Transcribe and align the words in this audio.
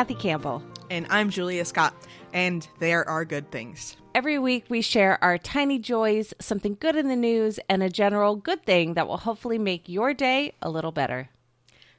Kathy 0.00 0.14
Campbell. 0.14 0.62
And 0.88 1.06
I'm 1.10 1.28
Julia 1.28 1.62
Scott, 1.62 1.94
and 2.32 2.66
there 2.78 3.06
are 3.06 3.26
good 3.26 3.50
things. 3.50 3.98
Every 4.14 4.38
week, 4.38 4.64
we 4.70 4.80
share 4.80 5.22
our 5.22 5.36
tiny 5.36 5.78
joys, 5.78 6.32
something 6.40 6.78
good 6.80 6.96
in 6.96 7.08
the 7.08 7.16
news, 7.16 7.60
and 7.68 7.82
a 7.82 7.90
general 7.90 8.34
good 8.34 8.64
thing 8.64 8.94
that 8.94 9.06
will 9.06 9.18
hopefully 9.18 9.58
make 9.58 9.90
your 9.90 10.14
day 10.14 10.54
a 10.62 10.70
little 10.70 10.90
better. 10.90 11.28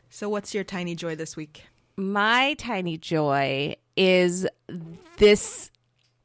So, 0.09 0.29
what's 0.29 0.55
your 0.55 0.63
tiny 0.63 0.95
joy 0.95 1.15
this 1.15 1.37
week? 1.37 1.65
My 1.95 2.55
tiny 2.55 2.97
joy 2.97 3.75
is 3.95 4.47
this 5.17 5.69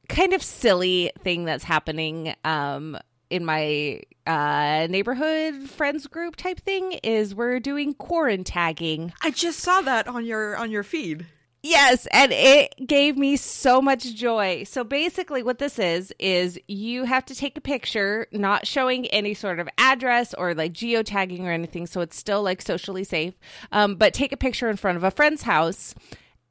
kind 0.08 0.32
of 0.32 0.42
silly 0.42 1.10
thing 1.18 1.44
that's 1.44 1.64
happening 1.64 2.34
um, 2.42 2.96
in 3.28 3.44
my 3.44 4.00
uh, 4.26 4.86
neighborhood 4.88 5.68
friends 5.68 6.06
group 6.06 6.36
type 6.36 6.58
thing 6.58 6.92
is 7.02 7.34
we're 7.34 7.60
doing 7.60 7.94
quarantagging. 7.94 9.12
I 9.20 9.30
just 9.30 9.58
saw 9.58 9.82
that 9.82 10.08
on 10.08 10.24
your 10.24 10.56
on 10.56 10.70
your 10.70 10.82
feed. 10.82 11.26
Yes, 11.62 12.06
and 12.12 12.32
it 12.32 12.74
gave 12.86 13.16
me 13.16 13.36
so 13.36 13.82
much 13.82 14.14
joy. 14.14 14.62
So 14.64 14.84
basically 14.84 15.42
what 15.42 15.58
this 15.58 15.78
is 15.78 16.12
is 16.18 16.60
you 16.68 17.04
have 17.04 17.24
to 17.26 17.34
take 17.34 17.58
a 17.58 17.60
picture 17.60 18.28
not 18.30 18.66
showing 18.66 19.06
any 19.06 19.34
sort 19.34 19.58
of 19.58 19.68
address 19.76 20.32
or 20.34 20.54
like 20.54 20.72
geotagging 20.72 21.42
or 21.42 21.50
anything 21.50 21.86
so 21.86 22.00
it's 22.02 22.16
still 22.16 22.42
like 22.42 22.62
socially 22.62 23.02
safe. 23.02 23.34
Um, 23.72 23.96
but 23.96 24.14
take 24.14 24.32
a 24.32 24.36
picture 24.36 24.70
in 24.70 24.76
front 24.76 24.96
of 24.96 25.02
a 25.02 25.10
friend's 25.10 25.42
house 25.42 25.94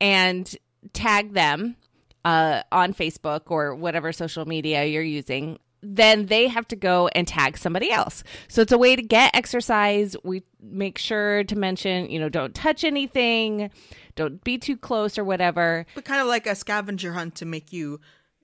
and 0.01 0.53
tag 0.91 1.33
them 1.33 1.77
uh, 2.25 2.63
on 2.71 2.93
Facebook 2.93 3.43
or 3.47 3.75
whatever 3.75 4.11
social 4.11 4.45
media 4.45 4.83
you're 4.85 5.03
using 5.03 5.59
then 5.87 6.27
they 6.27 6.47
have 6.47 6.67
to 6.69 6.75
go 6.75 7.07
and 7.09 7.27
tag 7.27 7.57
somebody 7.57 7.91
else. 7.91 8.23
So 8.47 8.61
it's 8.61 8.71
a 8.71 8.77
way 8.77 8.95
to 8.95 9.01
get 9.01 9.35
exercise. 9.35 10.15
We 10.23 10.43
make 10.61 10.97
sure 10.97 11.43
to 11.45 11.55
mention, 11.55 12.09
you 12.09 12.19
know, 12.19 12.29
don't 12.29 12.55
touch 12.55 12.83
anything, 12.83 13.69
don't 14.15 14.43
be 14.43 14.57
too 14.57 14.77
close 14.77 15.17
or 15.17 15.23
whatever. 15.23 15.85
But 15.95 16.05
kind 16.05 16.21
of 16.21 16.27
like 16.27 16.47
a 16.47 16.55
scavenger 16.55 17.13
hunt 17.13 17.35
to 17.35 17.45
make 17.45 17.71
you 17.71 17.99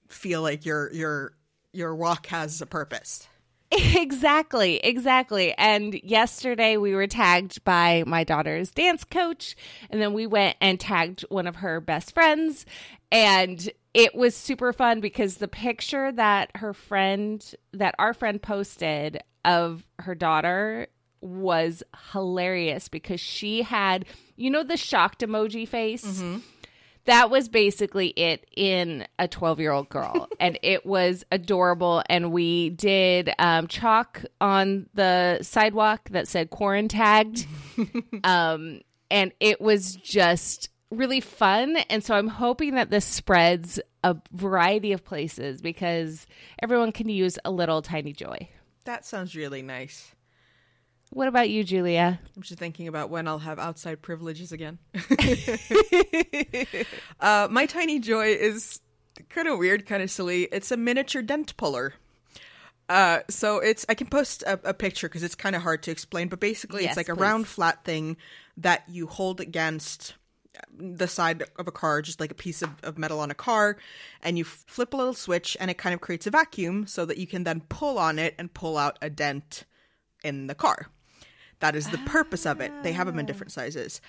feel 0.07 0.41
like 0.41 0.65
your 0.65 0.91
your 0.93 1.33
your 1.73 1.95
walk 1.95 2.27
has 2.27 2.61
a 2.61 2.65
purpose. 2.65 3.27
Exactly, 3.95 4.77
exactly. 4.77 5.53
And 5.57 5.93
yesterday 6.03 6.75
we 6.75 6.93
were 6.93 7.07
tagged 7.07 7.63
by 7.63 8.03
my 8.05 8.23
daughter's 8.23 8.69
dance 8.71 9.03
coach, 9.05 9.55
and 9.89 10.01
then 10.01 10.13
we 10.13 10.27
went 10.27 10.57
and 10.59 10.79
tagged 10.79 11.21
one 11.29 11.47
of 11.47 11.57
her 11.57 11.79
best 11.79 12.13
friends. 12.13 12.65
And 13.11 13.69
it 13.93 14.13
was 14.13 14.35
super 14.35 14.73
fun 14.73 14.99
because 14.99 15.37
the 15.37 15.47
picture 15.47 16.11
that 16.11 16.51
her 16.55 16.73
friend, 16.73 17.43
that 17.73 17.95
our 17.97 18.13
friend 18.13 18.41
posted 18.41 19.21
of 19.45 19.85
her 19.99 20.15
daughter 20.15 20.87
was 21.21 21.83
hilarious 22.11 22.87
because 22.89 23.21
she 23.21 23.61
had, 23.61 24.05
you 24.35 24.49
know, 24.49 24.63
the 24.63 24.77
shocked 24.77 25.21
emoji 25.21 25.67
face. 25.67 26.05
Mm-hmm. 26.05 26.39
That 27.05 27.29
was 27.29 27.49
basically 27.49 28.09
it 28.09 28.45
in 28.55 29.07
a 29.17 29.27
12 29.27 29.59
year 29.59 29.71
old 29.71 29.89
girl. 29.89 30.27
and 30.39 30.57
it 30.61 30.85
was 30.85 31.25
adorable. 31.31 32.03
And 32.09 32.31
we 32.31 32.69
did 32.71 33.31
um, 33.39 33.67
chalk 33.67 34.23
on 34.39 34.87
the 34.93 35.39
sidewalk 35.41 36.09
that 36.09 36.27
said 36.27 36.51
quarantagged. 36.51 37.45
um, 38.23 38.81
and 39.09 39.31
it 39.39 39.59
was 39.59 39.95
just 39.95 40.69
really 40.91 41.21
fun. 41.21 41.77
And 41.89 42.03
so 42.03 42.15
I'm 42.15 42.27
hoping 42.27 42.75
that 42.75 42.89
this 42.89 43.05
spreads 43.05 43.79
a 44.03 44.15
variety 44.31 44.93
of 44.93 45.03
places 45.03 45.61
because 45.61 46.27
everyone 46.61 46.91
can 46.91 47.09
use 47.09 47.37
a 47.45 47.51
little 47.51 47.81
tiny 47.81 48.13
joy. 48.13 48.49
That 48.85 49.05
sounds 49.05 49.35
really 49.35 49.61
nice. 49.61 50.13
What 51.13 51.27
about 51.27 51.49
you, 51.49 51.65
Julia? 51.65 52.19
I'm 52.35 52.41
just 52.41 52.57
thinking 52.57 52.87
about 52.87 53.09
when 53.09 53.27
I'll 53.27 53.39
have 53.39 53.59
outside 53.59 54.01
privileges 54.01 54.53
again. 54.53 54.79
uh, 57.19 57.49
my 57.51 57.65
tiny 57.65 57.99
joy 57.99 58.27
is 58.27 58.79
kind 59.27 59.49
of 59.49 59.59
weird, 59.59 59.85
kind 59.85 60.01
of 60.01 60.09
silly. 60.09 60.43
It's 60.43 60.71
a 60.71 60.77
miniature 60.77 61.21
dent 61.21 61.57
puller. 61.57 61.95
Uh, 62.87 63.19
so 63.29 63.59
it's 63.59 63.85
I 63.89 63.93
can 63.93 64.07
post 64.07 64.41
a, 64.43 64.59
a 64.63 64.73
picture 64.73 65.09
because 65.09 65.23
it's 65.23 65.35
kind 65.35 65.55
of 65.55 65.61
hard 65.61 65.83
to 65.83 65.91
explain, 65.91 66.29
but 66.29 66.39
basically 66.39 66.83
Yes, 66.83 66.91
it's 66.91 66.97
like 66.97 67.09
a 67.09 67.13
round 67.13 67.45
flat 67.45 67.83
thing 67.83 68.15
that 68.55 68.83
you 68.87 69.07
hold 69.07 69.41
against 69.41 70.15
the 70.77 71.07
side 71.07 71.43
of 71.57 71.67
a 71.67 71.71
car, 71.71 72.01
just 72.01 72.21
like 72.21 72.31
a 72.31 72.35
piece 72.35 72.61
of, 72.61 72.69
of 72.83 72.97
metal 72.97 73.19
on 73.19 73.31
a 73.31 73.35
car, 73.35 73.77
and 74.21 74.37
you 74.37 74.45
flip 74.45 74.93
a 74.93 74.97
little 74.97 75.13
switch, 75.13 75.57
and 75.59 75.69
it 75.69 75.77
kind 75.77 75.93
of 75.93 75.99
creates 75.99 76.27
a 76.27 76.31
vacuum 76.31 76.87
so 76.87 77.05
that 77.05 77.17
you 77.17 77.27
can 77.27 77.43
then 77.43 77.61
pull 77.67 77.97
on 77.97 78.17
it 78.17 78.33
and 78.37 78.53
pull 78.53 78.77
out 78.77 78.97
a 79.01 79.09
dent 79.09 79.65
in 80.23 80.47
the 80.47 80.55
car. 80.55 80.87
That 81.61 81.75
is 81.75 81.89
the 81.89 81.97
purpose 81.99 82.45
of 82.45 82.59
it. 82.59 82.71
They 82.83 82.91
have 82.91 83.07
them 83.07 83.19
in 83.19 83.25
different 83.25 83.51
sizes. 83.51 84.01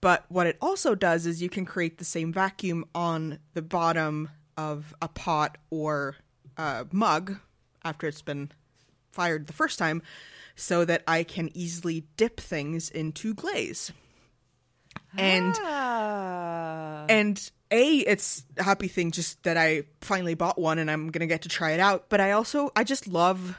But 0.00 0.24
what 0.28 0.46
it 0.46 0.56
also 0.62 0.94
does 0.94 1.26
is 1.26 1.42
you 1.42 1.48
can 1.48 1.64
create 1.64 1.98
the 1.98 2.04
same 2.04 2.32
vacuum 2.32 2.84
on 2.94 3.40
the 3.54 3.62
bottom 3.62 4.30
of 4.56 4.94
a 5.02 5.08
pot 5.08 5.58
or 5.70 6.16
a 6.56 6.86
mug 6.92 7.36
after 7.84 8.06
it's 8.06 8.22
been 8.22 8.50
fired 9.12 9.46
the 9.46 9.52
first 9.52 9.78
time 9.78 10.02
so 10.54 10.84
that 10.84 11.02
I 11.06 11.24
can 11.24 11.50
easily 11.54 12.04
dip 12.16 12.40
things 12.40 12.90
into 12.90 13.34
glaze. 13.34 13.92
And 15.16 15.54
Ah. 15.62 17.06
and 17.08 17.50
a 17.70 17.98
it's 17.98 18.44
a 18.56 18.62
happy 18.62 18.88
thing 18.88 19.10
just 19.10 19.42
that 19.42 19.56
I 19.56 19.84
finally 20.00 20.34
bought 20.34 20.58
one 20.58 20.78
and 20.78 20.90
I'm 20.90 21.10
going 21.10 21.20
to 21.20 21.26
get 21.26 21.42
to 21.42 21.48
try 21.48 21.72
it 21.72 21.80
out, 21.80 22.08
but 22.08 22.20
I 22.20 22.32
also 22.32 22.70
I 22.76 22.84
just 22.84 23.08
love 23.08 23.56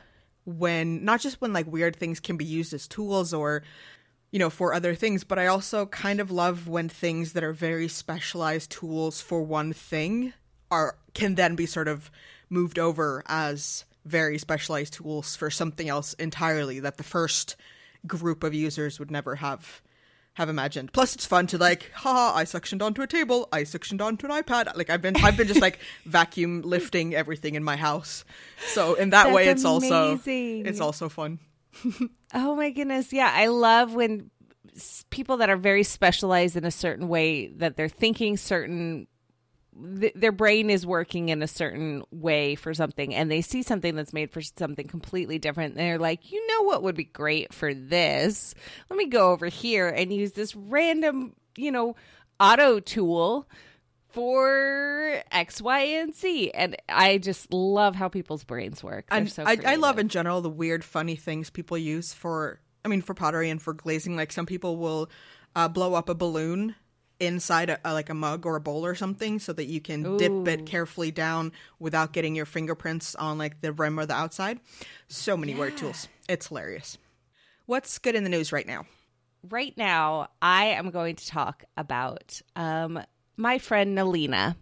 when 0.57 1.03
not 1.05 1.21
just 1.21 1.39
when 1.41 1.53
like 1.53 1.67
weird 1.67 1.95
things 1.95 2.19
can 2.19 2.37
be 2.37 2.45
used 2.45 2.73
as 2.73 2.87
tools 2.87 3.33
or 3.33 3.63
you 4.31 4.39
know 4.39 4.49
for 4.49 4.73
other 4.73 4.95
things, 4.95 5.23
but 5.23 5.39
I 5.39 5.47
also 5.47 5.85
kind 5.85 6.19
of 6.19 6.31
love 6.31 6.67
when 6.67 6.89
things 6.89 7.33
that 7.33 7.43
are 7.43 7.53
very 7.53 7.87
specialized 7.87 8.71
tools 8.71 9.21
for 9.21 9.41
one 9.41 9.73
thing 9.73 10.33
are 10.71 10.97
can 11.13 11.35
then 11.35 11.55
be 11.55 11.65
sort 11.65 11.87
of 11.87 12.11
moved 12.49 12.79
over 12.79 13.23
as 13.27 13.85
very 14.05 14.37
specialized 14.37 14.93
tools 14.93 15.35
for 15.35 15.49
something 15.49 15.89
else 15.89 16.13
entirely 16.13 16.79
that 16.79 16.97
the 16.97 17.03
first 17.03 17.55
group 18.07 18.43
of 18.43 18.53
users 18.53 18.97
would 18.99 19.11
never 19.11 19.35
have 19.35 19.81
have 20.39 20.47
imagined. 20.49 20.93
Plus, 20.93 21.15
it's 21.15 21.25
fun 21.25 21.47
to 21.47 21.57
like, 21.57 21.91
haha, 21.93 22.33
I 22.35 22.45
suctioned 22.45 22.81
onto 22.81 23.01
a 23.01 23.07
table, 23.07 23.49
I 23.51 23.63
suctioned 23.63 24.01
onto 24.01 24.25
an 24.25 24.31
iPad. 24.31 24.75
Like 24.75 24.89
I've 24.89 25.01
been, 25.01 25.17
I've 25.17 25.35
been 25.35 25.47
just 25.47 25.61
like 25.61 25.79
vacuum 26.05 26.61
lifting 26.61 27.13
everything 27.13 27.55
in 27.55 27.63
my 27.63 27.75
house. 27.75 28.23
So 28.69 28.93
in 28.95 29.09
that 29.09 29.25
That's 29.25 29.35
way, 29.35 29.49
it's 29.49 29.65
also 29.65 30.19
it's 30.25 30.81
also 30.81 31.09
fun. 31.09 31.39
Oh 32.31 32.55
my 32.55 32.69
goodness. 32.69 33.11
Yeah, 33.11 33.31
I 33.33 33.47
love 33.47 33.95
when 33.95 34.29
people 35.09 35.37
that 35.37 35.49
are 35.49 35.57
very 35.57 35.81
specialized 35.81 36.55
in 36.55 36.63
a 36.63 36.69
certain 36.69 37.07
way 37.07 37.47
that 37.47 37.75
they're 37.75 37.89
thinking 37.89 38.37
certain 38.37 39.07
th- 39.99 40.13
their 40.15 40.31
brain 40.31 40.69
is 40.69 40.85
working 40.85 41.29
in 41.29 41.41
a 41.41 41.47
certain 41.47 42.03
way 42.11 42.55
for 42.55 42.73
something 42.73 43.13
and 43.13 43.31
they 43.31 43.41
see 43.41 43.63
something 43.63 43.95
that's 43.95 44.13
made 44.13 44.31
for 44.31 44.41
something 44.41 44.87
completely 44.87 45.39
different 45.39 45.75
they're 45.75 45.99
like, 45.99 46.31
"You 46.31 46.45
know 46.47 46.63
what 46.63 46.83
would 46.83 46.95
be 46.95 47.05
great 47.05 47.53
for 47.53 47.73
this? 47.73 48.55
Let 48.89 48.97
me 48.97 49.07
go 49.07 49.31
over 49.31 49.47
here 49.47 49.87
and 49.87 50.13
use 50.13 50.33
this 50.33 50.55
random, 50.55 51.35
you 51.57 51.71
know, 51.71 51.95
auto 52.39 52.79
tool 52.79 53.47
for 54.09 55.21
X, 55.31 55.61
Y, 55.61 55.79
and 55.79 56.15
Z." 56.15 56.51
And 56.51 56.75
I 56.87 57.17
just 57.17 57.53
love 57.53 57.95
how 57.95 58.09
people's 58.09 58.43
brains 58.43 58.83
work. 58.83 59.07
They're 59.09 59.19
And 59.19 59.31
so 59.31 59.43
I, 59.45 59.57
I 59.65 59.75
love 59.75 59.99
in 59.99 60.09
general 60.09 60.41
the 60.41 60.49
weird, 60.49 60.83
funny 60.83 61.15
things 61.15 61.49
people 61.49 61.77
use 61.77 62.13
for. 62.13 62.59
I 62.83 62.87
mean, 62.87 63.01
for 63.01 63.13
pottery 63.13 63.49
and 63.49 63.61
for 63.61 63.73
glazing. 63.73 64.15
Like 64.15 64.31
some 64.31 64.45
people 64.45 64.77
will 64.77 65.09
uh, 65.55 65.67
blow 65.67 65.93
up 65.93 66.07
a 66.09 66.15
balloon 66.15 66.75
inside 67.19 67.69
a, 67.69 67.79
a- 67.83 67.93
like 67.93 68.09
a 68.09 68.13
mug 68.13 68.45
or 68.45 68.55
a 68.55 68.61
bowl 68.61 68.85
or 68.85 68.95
something, 68.95 69.39
so 69.39 69.53
that 69.53 69.65
you 69.65 69.81
can 69.81 70.17
dip 70.17 70.47
it 70.47 70.65
carefully 70.65 71.11
down 71.11 71.51
without 71.79 72.13
getting 72.13 72.35
your 72.35 72.45
fingerprints 72.45 73.15
on 73.15 73.37
like 73.37 73.61
the 73.61 73.71
rim 73.71 73.99
or 73.99 74.05
the 74.05 74.13
outside. 74.15 74.59
So 75.07 75.35
many 75.37 75.53
weird 75.55 75.77
tools. 75.77 76.07
It's 76.27 76.47
hilarious. 76.47 76.97
What's 77.65 77.99
good 77.99 78.15
in 78.15 78.23
the 78.23 78.29
news 78.29 78.51
right 78.51 78.65
now? 78.67 78.85
right 79.49 79.73
now 79.77 80.27
I 80.41 80.65
am 80.65 80.89
going 80.89 81.15
to 81.15 81.25
talk 81.27 81.63
about 81.77 82.41
um, 82.57 82.99
my 83.37 83.57
friend 83.57 83.97
Nolina. 83.97 84.57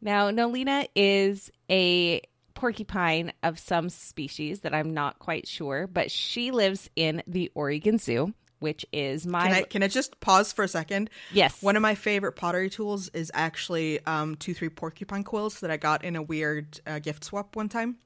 Now, 0.00 0.30
Nolina 0.30 0.86
is 0.94 1.50
a 1.70 2.22
porcupine 2.54 3.32
of 3.42 3.58
some 3.58 3.90
species 3.90 4.60
that 4.60 4.72
I'm 4.74 4.94
not 4.94 5.18
quite 5.18 5.46
sure, 5.46 5.86
but 5.86 6.10
she 6.10 6.50
lives 6.52 6.88
in 6.96 7.22
the 7.26 7.50
Oregon 7.54 7.98
Zoo, 7.98 8.32
which 8.60 8.84
is 8.92 9.26
my 9.26 9.42
Can 9.44 9.52
I 9.52 9.62
can 9.62 9.82
I 9.82 9.88
just 9.88 10.18
pause 10.20 10.52
for 10.52 10.62
a 10.64 10.68
second? 10.68 11.10
yes. 11.32 11.62
One 11.62 11.76
of 11.76 11.82
my 11.82 11.94
favorite 11.94 12.32
pottery 12.32 12.70
tools 12.70 13.08
is 13.08 13.30
actually 13.34 14.04
um, 14.06 14.36
two 14.36 14.54
three 14.54 14.68
porcupine 14.68 15.24
quills 15.24 15.60
that 15.60 15.70
I 15.70 15.76
got 15.76 16.04
in 16.04 16.16
a 16.16 16.22
weird 16.22 16.80
uh, 16.86 16.98
gift 16.98 17.24
swap 17.24 17.56
one 17.56 17.68
time. 17.68 17.96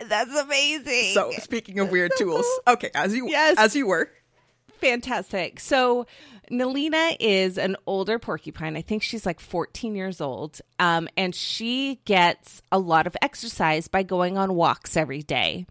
That's 0.00 0.34
amazing. 0.34 1.12
So 1.14 1.32
speaking 1.40 1.80
of 1.80 1.90
weird 1.90 2.12
tools, 2.18 2.46
okay, 2.66 2.90
as 2.94 3.14
you 3.14 3.28
Yes. 3.28 3.56
as 3.58 3.74
you 3.74 3.86
were, 3.86 4.10
Fantastic. 4.80 5.58
So, 5.58 6.06
Nolina 6.52 7.16
is 7.18 7.58
an 7.58 7.76
older 7.86 8.20
porcupine. 8.20 8.76
I 8.76 8.80
think 8.80 9.02
she's 9.02 9.26
like 9.26 9.40
14 9.40 9.96
years 9.96 10.20
old. 10.20 10.60
Um, 10.78 11.08
and 11.16 11.34
she 11.34 12.00
gets 12.04 12.62
a 12.70 12.78
lot 12.78 13.08
of 13.08 13.16
exercise 13.20 13.88
by 13.88 14.04
going 14.04 14.38
on 14.38 14.54
walks 14.54 14.96
every 14.96 15.22
day. 15.24 15.66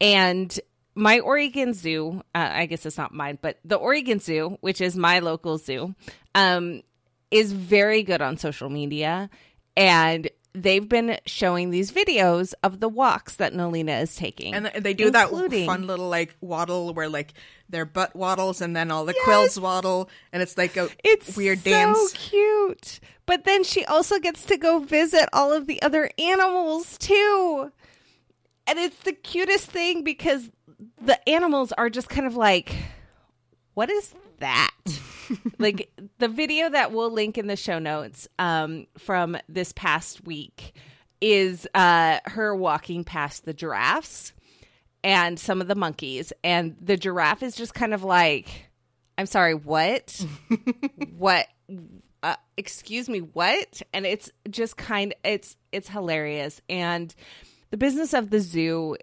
And 0.00 0.58
my 0.94 1.20
Oregon 1.20 1.72
Zoo, 1.72 2.22
uh, 2.34 2.48
I 2.52 2.66
guess 2.66 2.84
it's 2.84 2.98
not 2.98 3.14
mine, 3.14 3.38
but 3.40 3.58
the 3.64 3.76
Oregon 3.76 4.18
Zoo, 4.18 4.58
which 4.60 4.80
is 4.80 4.96
my 4.96 5.20
local 5.20 5.58
zoo, 5.58 5.94
um, 6.34 6.82
is 7.30 7.52
very 7.52 8.02
good 8.02 8.20
on 8.20 8.36
social 8.36 8.68
media 8.68 9.30
and 9.76 10.28
they've 10.52 10.88
been 10.88 11.18
showing 11.26 11.70
these 11.70 11.92
videos 11.92 12.54
of 12.62 12.80
the 12.80 12.88
walks 12.88 13.36
that 13.36 13.54
Nolina 13.54 14.02
is 14.02 14.16
taking. 14.16 14.54
And 14.54 14.66
they 14.66 14.94
do 14.94 15.08
including... 15.08 15.66
that 15.66 15.66
fun 15.66 15.86
little 15.86 16.08
like 16.08 16.34
waddle 16.40 16.92
where 16.92 17.08
like 17.08 17.34
their 17.68 17.84
butt 17.84 18.14
waddles 18.16 18.60
and 18.60 18.74
then 18.74 18.90
all 18.90 19.04
the 19.04 19.14
yes! 19.14 19.24
quills 19.24 19.60
waddle 19.60 20.10
and 20.32 20.42
it's 20.42 20.58
like 20.58 20.76
a 20.76 20.88
it's 21.04 21.36
weird 21.36 21.60
so 21.60 21.70
dance. 21.70 22.12
cute. 22.12 23.00
But 23.26 23.44
then 23.44 23.62
she 23.62 23.84
also 23.84 24.18
gets 24.18 24.44
to 24.46 24.56
go 24.56 24.80
visit 24.80 25.28
all 25.32 25.52
of 25.52 25.66
the 25.66 25.80
other 25.82 26.10
animals 26.18 26.98
too. 26.98 27.72
And 28.66 28.78
it's 28.78 28.98
the 28.98 29.12
cutest 29.12 29.70
thing 29.70 30.04
because 30.04 30.50
the 31.02 31.28
animals 31.28 31.72
are 31.72 31.90
just 31.90 32.08
kind 32.08 32.26
of 32.26 32.36
like 32.36 32.74
what 33.74 33.90
is 33.90 34.14
that? 34.40 34.74
like 35.58 35.90
the 36.18 36.28
video 36.28 36.68
that 36.68 36.92
we'll 36.92 37.10
link 37.10 37.38
in 37.38 37.46
the 37.46 37.56
show 37.56 37.78
notes 37.78 38.28
um, 38.38 38.86
from 38.98 39.36
this 39.48 39.72
past 39.72 40.24
week 40.26 40.74
is 41.20 41.68
uh, 41.74 42.18
her 42.26 42.54
walking 42.54 43.04
past 43.04 43.44
the 43.44 43.54
giraffes 43.54 44.32
and 45.02 45.38
some 45.38 45.60
of 45.60 45.68
the 45.68 45.74
monkeys, 45.74 46.32
and 46.44 46.76
the 46.80 46.96
giraffe 46.96 47.42
is 47.42 47.56
just 47.56 47.74
kind 47.74 47.94
of 47.94 48.04
like, 48.04 48.70
"I'm 49.16 49.26
sorry, 49.26 49.54
what? 49.54 50.24
what? 51.16 51.46
Uh, 52.22 52.36
excuse 52.56 53.08
me, 53.08 53.20
what?" 53.20 53.80
And 53.94 54.04
it's 54.04 54.30
just 54.50 54.76
kind. 54.76 55.14
It's 55.24 55.56
it's 55.72 55.88
hilarious, 55.88 56.60
and 56.68 57.14
the 57.70 57.78
business 57.78 58.12
of 58.12 58.30
the 58.30 58.40
zoo 58.40 58.96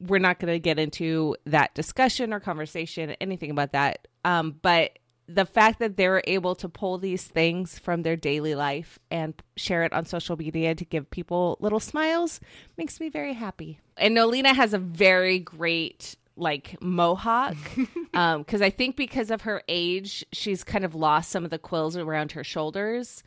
we're 0.00 0.18
not 0.18 0.38
going 0.38 0.52
to 0.52 0.58
get 0.58 0.78
into 0.78 1.36
that 1.46 1.74
discussion 1.74 2.32
or 2.32 2.40
conversation, 2.40 3.10
anything 3.20 3.50
about 3.50 3.72
that. 3.72 4.08
Um, 4.24 4.56
but 4.62 4.98
the 5.28 5.44
fact 5.44 5.78
that 5.80 5.96
they're 5.96 6.22
able 6.26 6.54
to 6.54 6.68
pull 6.68 6.98
these 6.98 7.24
things 7.24 7.78
from 7.78 8.02
their 8.02 8.16
daily 8.16 8.54
life 8.54 8.98
and 9.10 9.34
share 9.56 9.84
it 9.84 9.92
on 9.92 10.06
social 10.06 10.36
media 10.36 10.74
to 10.74 10.84
give 10.84 11.10
people 11.10 11.58
little 11.60 11.80
smiles 11.80 12.40
makes 12.76 12.98
me 12.98 13.10
very 13.10 13.34
happy. 13.34 13.78
And 13.96 14.16
Nolina 14.16 14.54
has 14.54 14.72
a 14.72 14.78
very 14.78 15.38
great 15.38 16.16
like 16.38 16.80
mohawk 16.80 17.56
um 18.14 18.42
because 18.42 18.62
i 18.62 18.70
think 18.70 18.94
because 18.94 19.32
of 19.32 19.42
her 19.42 19.60
age 19.66 20.24
she's 20.32 20.62
kind 20.62 20.84
of 20.84 20.94
lost 20.94 21.30
some 21.30 21.44
of 21.44 21.50
the 21.50 21.58
quills 21.58 21.96
around 21.96 22.30
her 22.30 22.44
shoulders 22.44 23.24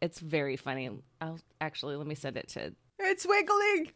it's 0.00 0.20
very 0.20 0.56
funny 0.56 0.88
i'll 1.20 1.40
actually 1.60 1.96
let 1.96 2.06
me 2.06 2.14
send 2.14 2.36
it 2.36 2.46
to 2.46 2.72
it's 3.00 3.26
wiggling 3.26 3.90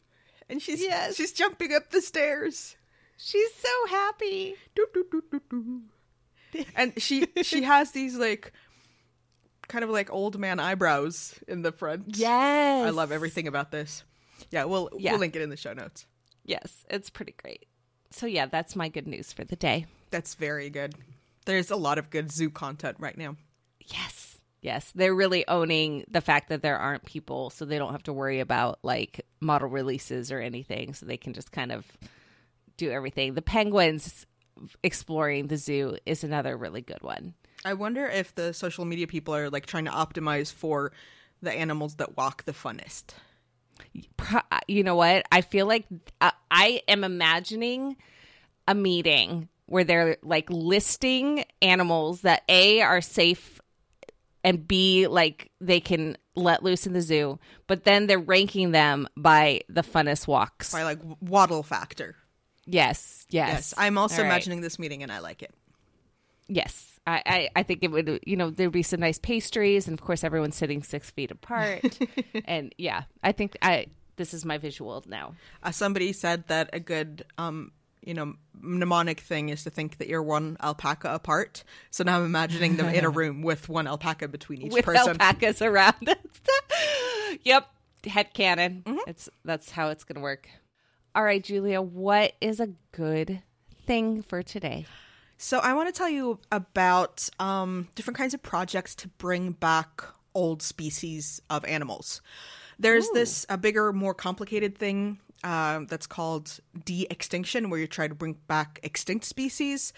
and 0.49 0.61
she's 0.63 0.83
yes. 0.83 1.17
she's 1.17 1.33
jumping 1.33 1.73
up 1.75 1.91
the 1.91 2.01
stairs. 2.01 2.77
She's 3.19 3.55
so 3.55 3.87
happy. 3.89 4.57
Do, 4.75 4.87
do, 4.93 5.23
do, 5.31 5.83
and 6.75 6.93
she 7.01 7.27
she 7.43 7.63
has 7.63 7.93
these 7.93 8.17
like 8.17 8.53
kind 9.69 9.85
of 9.85 9.91
like 9.91 10.13
old 10.13 10.39
man 10.39 10.61
eyebrows 10.61 11.39
in 11.49 11.63
the 11.63 11.73
front. 11.73 12.17
Yes. 12.17 12.87
I 12.87 12.91
love 12.91 13.13
everything 13.13 13.49
about 13.49 13.71
this. 13.71 14.05
Yeah, 14.51 14.65
we'll 14.65 14.91
yeah. 14.97 15.13
we'll 15.13 15.21
link 15.21 15.37
it 15.37 15.43
in 15.43 15.51
the 15.51 15.57
show 15.57 15.73
notes. 15.73 16.07
Yes, 16.45 16.85
it's 16.89 17.11
pretty 17.11 17.35
great. 17.43 17.67
So 18.11 18.27
yeah, 18.27 18.47
that's 18.47 18.77
my 18.77 18.89
good 18.89 19.07
news 19.07 19.33
for 19.33 19.45
the 19.45 19.57
day. 19.57 19.87
That's 20.11 20.35
very 20.35 20.71
good. 20.71 20.95
There's 21.45 21.71
a 21.71 21.77
lot 21.77 21.99
of 21.99 22.11
good 22.11 22.33
zoo 22.33 22.51
content 22.51 22.97
right 22.99 23.17
now. 23.17 23.37
Yes. 23.81 24.26
Yes, 24.67 24.91
they're 24.97 25.15
really 25.15 25.47
owning 25.47 26.05
the 26.11 26.21
fact 26.21 26.49
that 26.49 26.61
there 26.61 26.77
aren't 26.77 27.05
people, 27.05 27.51
so 27.51 27.65
they 27.65 27.79
don't 27.79 27.93
have 27.93 28.03
to 28.03 28.13
worry 28.13 28.41
about 28.41 28.81
like 28.83 29.25
model 29.39 29.69
releases 29.69 30.33
or 30.33 30.41
anything. 30.41 30.93
So 30.93 31.07
they 31.07 31.17
can 31.17 31.35
just 31.35 31.53
kind 31.53 31.71
of 31.71 31.87
do 32.77 32.91
everything. 32.91 33.35
The 33.35 33.43
penguins 33.43 34.27
exploring 34.83 35.47
the 35.47 35.57
zoo 35.57 35.99
is 36.05 36.25
another 36.25 36.57
really 36.57 36.81
good 36.81 37.01
one. 37.03 37.35
I 37.65 37.75
wonder 37.75 38.07
if 38.07 38.35
the 38.35 38.53
social 38.53 38.85
media 38.85 39.07
people 39.07 39.37
are 39.37 39.51
like 39.51 39.67
trying 39.67 39.85
to 39.85 39.93
optimize 39.93 40.53
for 40.53 40.91
the 41.41 41.53
animals 41.53 41.95
that 41.97 42.17
walk 42.17 42.43
the 42.43 42.53
funnest. 42.53 43.15
You 44.67 44.83
know 44.83 44.97
what? 44.97 45.27
I 45.31 45.43
feel 45.43 45.67
like 45.67 45.87
uh, 46.21 46.33
I 46.51 46.83
am 46.89 47.05
imagining 47.05 47.99
a 48.67 48.75
meeting 48.75 49.49
where 49.67 49.85
they're 49.85 50.17
like 50.25 50.51
listing 50.51 51.45
animals 51.63 52.23
that 52.23 52.43
A 52.49 52.81
are 52.81 53.01
safe 53.01 53.56
and 54.47 54.67
B 54.67 55.09
like 55.09 55.51
they 55.61 55.81
can 55.81 56.17
let 56.37 56.63
loose 56.63 56.87
in 56.87 56.93
the 56.93 57.03
zoo, 57.03 57.39
but 57.67 57.83
then 57.83 58.07
they're 58.07 58.19
ranking 58.19 58.71
them 58.71 59.09
by 59.17 59.63
the 59.69 59.83
funnest 59.83 60.29
walks. 60.29 60.73
By 60.73 60.85
like 60.85 61.01
waddle 61.21 61.65
factor. 61.65 62.15
Yes, 62.65 63.27
yes. 63.29 63.49
Yes. 63.49 63.75
I'm 63.77 63.99
also 63.99 64.23
imagining 64.23 64.61
this 64.61 64.79
meeting 64.79 65.03
and 65.03 65.11
I 65.11 65.19
like 65.19 65.43
it. 65.43 65.53
Yes. 66.47 67.01
I, 67.09 67.23
I, 67.27 67.49
I, 67.57 67.63
think 67.65 67.81
it 67.83 67.91
would, 67.91 68.21
you 68.25 68.37
know, 68.37 68.51
there'd 68.51 68.73
be 68.73 68.83
some 68.83 68.99
nice 68.99 69.19
pastries, 69.19 69.87
and 69.87 69.97
of 69.97 70.05
course, 70.05 70.25
everyone's 70.25 70.57
sitting 70.57 70.83
six 70.83 71.11
feet 71.11 71.31
apart. 71.31 71.99
and 72.45 72.75
yeah, 72.79 73.03
I 73.23 73.31
think 73.31 73.57
I 73.63 73.87
this 74.17 74.35
is 74.35 74.45
my 74.45 74.59
visual 74.59 75.05
now. 75.07 75.35
Uh, 75.63 75.71
somebody 75.71 76.13
said 76.13 76.49
that 76.49 76.71
a 76.73 76.81
good 76.81 77.25
um, 77.39 77.71
you 78.07 78.15
know, 78.15 78.35
mnemonic 78.63 79.21
thing 79.21 79.51
is 79.51 79.65
to 79.65 79.71
think 79.71 79.99
that 79.99 80.09
you're 80.09 80.23
one 80.23 80.57
alpaca 80.63 81.13
apart. 81.13 81.65
So 81.91 82.05
now 82.05 82.19
I'm 82.19 82.25
imagining 82.25 82.77
them 82.77 82.89
in 82.89 83.05
a 83.05 83.11
room 83.11 83.43
with 83.43 83.69
one 83.69 83.87
alpaca 83.87 84.29
between 84.29 84.63
each 84.63 84.73
with 84.73 84.85
person. 84.85 85.21
alpacas 85.21 85.61
around. 85.61 86.15
yep, 87.43 87.69
head 88.07 88.33
canon. 88.33 88.85
Mm-hmm. 88.87 89.11
It's 89.11 89.29
that's 89.45 89.71
how 89.73 89.89
it's 89.89 90.05
gonna 90.05 90.21
work. 90.21 90.49
All 91.15 91.25
right, 91.25 91.43
Julia, 91.43 91.83
what 91.83 92.35
is 92.41 92.61
a 92.61 92.69
good 92.93 93.43
thing 93.87 94.23
for 94.23 94.43
today? 94.43 94.87
So 95.39 95.59
I 95.59 95.75
want 95.75 95.93
to 95.93 95.99
tell 95.99 96.09
you 96.09 96.39
about 96.51 97.29
um, 97.39 97.89
different 97.95 98.17
kinds 98.17 98.35
of 98.35 98.43
projects 98.43 98.95
to 98.97 99.09
bring 99.09 99.53
back 99.53 100.03
old 100.35 100.63
species 100.63 101.41
of 101.51 101.65
animals. 101.65 102.23
There's 102.79 103.07
Ooh. 103.07 103.15
this 103.15 103.47
a 103.49 103.59
bigger, 103.59 103.93
more 103.93 104.15
complicated 104.15 104.79
thing 104.79 105.19
um, 105.47 105.87
that's 105.87 106.09
called 106.09 106.59
de-extinction, 106.85 107.71
where 107.71 107.79
you 107.79 107.87
try 107.87 108.09
to 108.09 108.15
bring 108.17 108.37
back 108.49 108.81
extinct 108.83 109.25
species, 109.25 109.93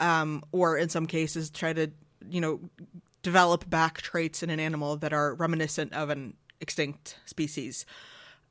um, 0.00 0.42
or 0.52 0.78
in 0.78 0.88
some 0.88 1.06
cases 1.06 1.50
try 1.50 1.74
to, 1.74 1.90
you 2.30 2.40
know, 2.40 2.60
develop 3.22 3.68
back 3.68 4.00
traits 4.00 4.42
in 4.42 4.48
an 4.48 4.58
animal 4.58 4.96
that 4.96 5.12
are 5.12 5.34
reminiscent 5.34 5.92
of 5.92 6.08
an 6.08 6.32
extinct 6.62 7.18
species. 7.26 7.84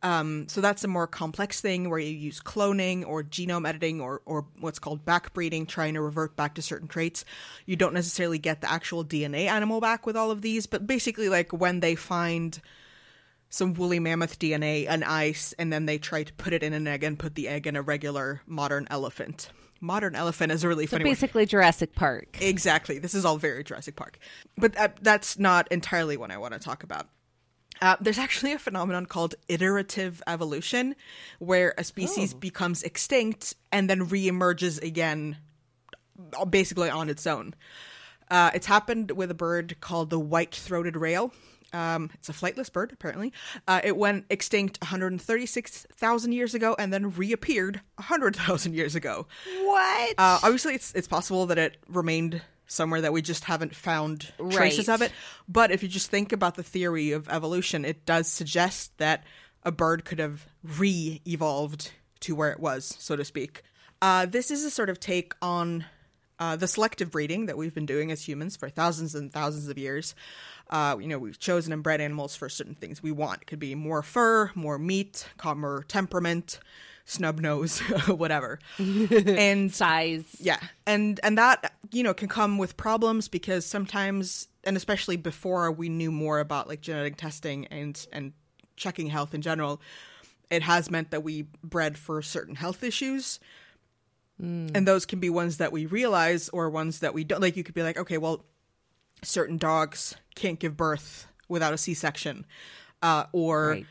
Um, 0.04 0.48
so 0.48 0.62
that's 0.62 0.84
a 0.84 0.88
more 0.88 1.08
complex 1.08 1.62
thing 1.62 1.90
where 1.90 1.98
you 1.98 2.16
use 2.16 2.40
cloning 2.40 3.08
or 3.08 3.24
genome 3.24 3.68
editing 3.68 4.00
or, 4.00 4.22
or 4.26 4.46
what's 4.60 4.78
called 4.78 5.04
backbreeding, 5.04 5.68
trying 5.68 5.96
to 5.96 6.02
revert 6.02 6.36
back 6.36 6.54
to 6.56 6.62
certain 6.62 6.88
traits. 6.88 7.26
You 7.66 7.76
don't 7.76 7.96
necessarily 7.96 8.38
get 8.38 8.62
the 8.62 8.72
actual 8.72 9.04
DNA 9.04 9.48
animal 9.48 9.82
back 9.82 10.06
with 10.06 10.16
all 10.16 10.30
of 10.30 10.44
these, 10.44 10.68
but 10.68 10.86
basically, 10.86 11.28
like 11.28 11.52
when 11.52 11.80
they 11.80 11.96
find 11.96 12.62
some 13.56 13.74
woolly 13.74 14.00
mammoth 14.00 14.38
DNA 14.38 14.86
and 14.88 15.04
ice, 15.04 15.54
and 15.58 15.72
then 15.72 15.86
they 15.86 15.98
try 15.98 16.24
to 16.24 16.34
put 16.34 16.52
it 16.52 16.62
in 16.62 16.74
an 16.74 16.86
egg 16.88 17.04
and 17.04 17.18
put 17.18 17.36
the 17.36 17.48
egg 17.48 17.66
in 17.66 17.78
a 17.78 17.82
regular 17.82 18.42
modern 18.46 18.86
elephant. 18.90 19.50
Modern 19.80 20.14
elephant 20.14 20.52
is 20.52 20.64
a 20.64 20.68
really 20.68 20.86
so 20.86 20.98
funny. 20.98 21.06
Basically, 21.06 21.44
word. 21.44 21.50
Jurassic 21.50 21.96
Park. 21.96 22.38
Exactly. 22.42 23.00
This 23.00 23.14
is 23.14 23.24
all 23.24 23.38
very 23.38 23.64
Jurassic 23.64 23.96
Park, 23.96 24.20
but 24.58 24.74
that, 24.74 24.98
that's 25.02 25.40
not 25.40 25.70
entirely 25.72 26.18
what 26.18 26.32
I 26.32 26.38
want 26.38 26.54
to 26.54 26.60
talk 26.60 26.84
about. 26.84 27.08
Uh, 27.82 27.96
there's 28.02 28.18
actually 28.18 28.52
a 28.52 28.60
phenomenon 28.60 29.06
called 29.06 29.36
iterative 29.48 30.22
evolution, 30.28 30.96
where 31.40 31.74
a 31.78 31.84
species 31.86 32.34
oh. 32.34 32.38
becomes 32.38 32.84
extinct 32.84 33.56
and 33.72 33.90
then 33.90 34.08
reemerges 34.08 34.82
again, 34.84 35.38
basically 36.50 36.90
on 36.90 37.10
its 37.10 37.26
own. 37.26 37.54
Uh, 38.30 38.52
it's 38.54 38.66
happened 38.66 39.12
with 39.12 39.32
a 39.32 39.36
bird 39.36 39.80
called 39.82 40.10
the 40.10 40.20
white-throated 40.20 40.98
rail, 40.98 41.32
um, 41.76 42.10
it's 42.14 42.30
a 42.30 42.34
flightless 42.34 42.72
bird, 42.72 42.92
apparently. 42.94 43.34
Uh, 43.68 43.82
it 43.84 43.98
went 43.98 44.26
extinct 44.30 44.82
136,000 44.82 46.32
years 46.32 46.54
ago 46.54 46.76
and 46.80 46.94
then 46.94 47.12
reappeared 47.12 47.82
100,000 47.96 48.74
years 48.74 48.96
ago. 48.96 49.28
What? 49.64 50.16
Uh, 50.18 50.40
obviously, 50.42 50.76
it's 50.76 50.94
it's 50.94 51.08
possible 51.08 51.46
that 51.48 51.58
it 51.58 51.78
remained 51.90 52.42
somewhere 52.68 53.02
that 53.02 53.14
we 53.14 53.22
just 53.22 53.44
haven't 53.44 53.76
found 53.76 54.32
traces 54.50 54.88
right. 54.88 54.96
of 54.96 55.02
it. 55.02 55.12
But 55.48 55.72
if 55.72 55.84
you 55.84 55.90
just 55.90 56.10
think 56.10 56.32
about 56.32 56.56
the 56.56 56.64
theory 56.64 57.12
of 57.12 57.30
evolution, 57.30 57.86
it 57.86 58.06
does 58.06 58.28
suggest 58.28 58.98
that 58.98 59.24
a 59.64 59.72
bird 59.72 60.06
could 60.06 60.20
have 60.20 60.48
re-evolved 60.64 61.92
to 62.22 62.36
where 62.36 62.52
it 62.52 62.60
was, 62.60 62.96
so 63.00 63.16
to 63.16 63.26
speak. 63.26 63.64
Uh, 64.02 64.26
this 64.26 64.50
is 64.50 64.64
a 64.64 64.72
sort 64.72 64.90
of 64.90 65.00
take 65.00 65.34
on 65.42 65.86
uh, 66.40 66.56
the 66.56 66.68
selective 66.68 67.12
breeding 67.12 67.46
that 67.46 67.58
we've 67.58 67.74
been 67.74 67.86
doing 67.86 68.12
as 68.12 68.28
humans 68.28 68.56
for 68.56 68.70
thousands 68.70 69.16
and 69.16 69.32
thousands 69.32 69.68
of 69.68 69.78
years 69.78 70.16
uh, 70.70 70.98
you 71.00 71.08
know, 71.08 71.20
we've 71.20 71.40
chosen 71.40 71.72
and 71.74 71.84
bred 71.84 72.02
animals 72.02 72.36
for 72.36 72.50
certain 72.50 72.76
things 72.76 73.04
we 73.04 73.12
want. 73.12 73.44
It 73.44 73.46
could 73.46 73.60
be 73.60 73.76
more 73.76 74.02
fur, 74.02 74.52
more 74.56 74.80
meat, 74.80 75.28
calmer 75.38 75.84
temperament, 75.88 76.60
snub 77.06 77.40
nose, 77.40 77.80
whatever. 78.08 78.60
and 78.80 79.74
size. 79.74 80.36
Yeah. 80.40 80.60
And 80.88 81.20
and 81.24 81.38
that, 81.38 81.74
you 81.92 82.04
know, 82.04 82.14
can 82.14 82.28
come 82.28 82.58
with 82.58 82.78
problems 82.78 83.28
because 83.28 83.66
sometimes 83.66 84.48
and 84.64 84.76
especially 84.76 85.18
before 85.18 85.72
we 85.72 85.90
knew 85.90 86.12
more 86.12 86.40
about 86.40 86.68
like 86.68 86.82
genetic 86.82 87.18
testing 87.18 87.68
and 87.68 88.06
and 88.12 88.34
checking 88.76 89.08
health 89.08 89.36
in 89.36 89.42
general, 89.42 89.80
it 90.50 90.64
has 90.64 90.90
meant 90.90 91.12
that 91.12 91.22
we 91.22 91.44
bred 91.64 91.98
for 91.98 92.22
certain 92.24 92.56
health 92.56 92.84
issues. 92.84 93.40
Mm. 94.42 94.72
And 94.76 94.88
those 94.88 95.06
can 95.06 95.20
be 95.20 95.30
ones 95.30 95.58
that 95.58 95.72
we 95.72 95.86
realize 95.86 96.50
or 96.50 96.70
ones 96.70 97.00
that 97.00 97.14
we 97.14 97.24
don't 97.24 97.42
like 97.42 97.56
you 97.56 97.64
could 97.64 97.76
be 97.76 97.84
like, 97.84 97.98
okay, 97.98 98.18
well, 98.18 98.44
certain 99.24 99.58
dogs 99.58 100.16
can't 100.36 100.60
give 100.60 100.76
birth 100.76 101.28
without 101.48 101.74
a 101.74 101.78
C-section, 101.78 102.46
uh, 103.02 103.26
or 103.32 103.70
Right. 103.70 103.86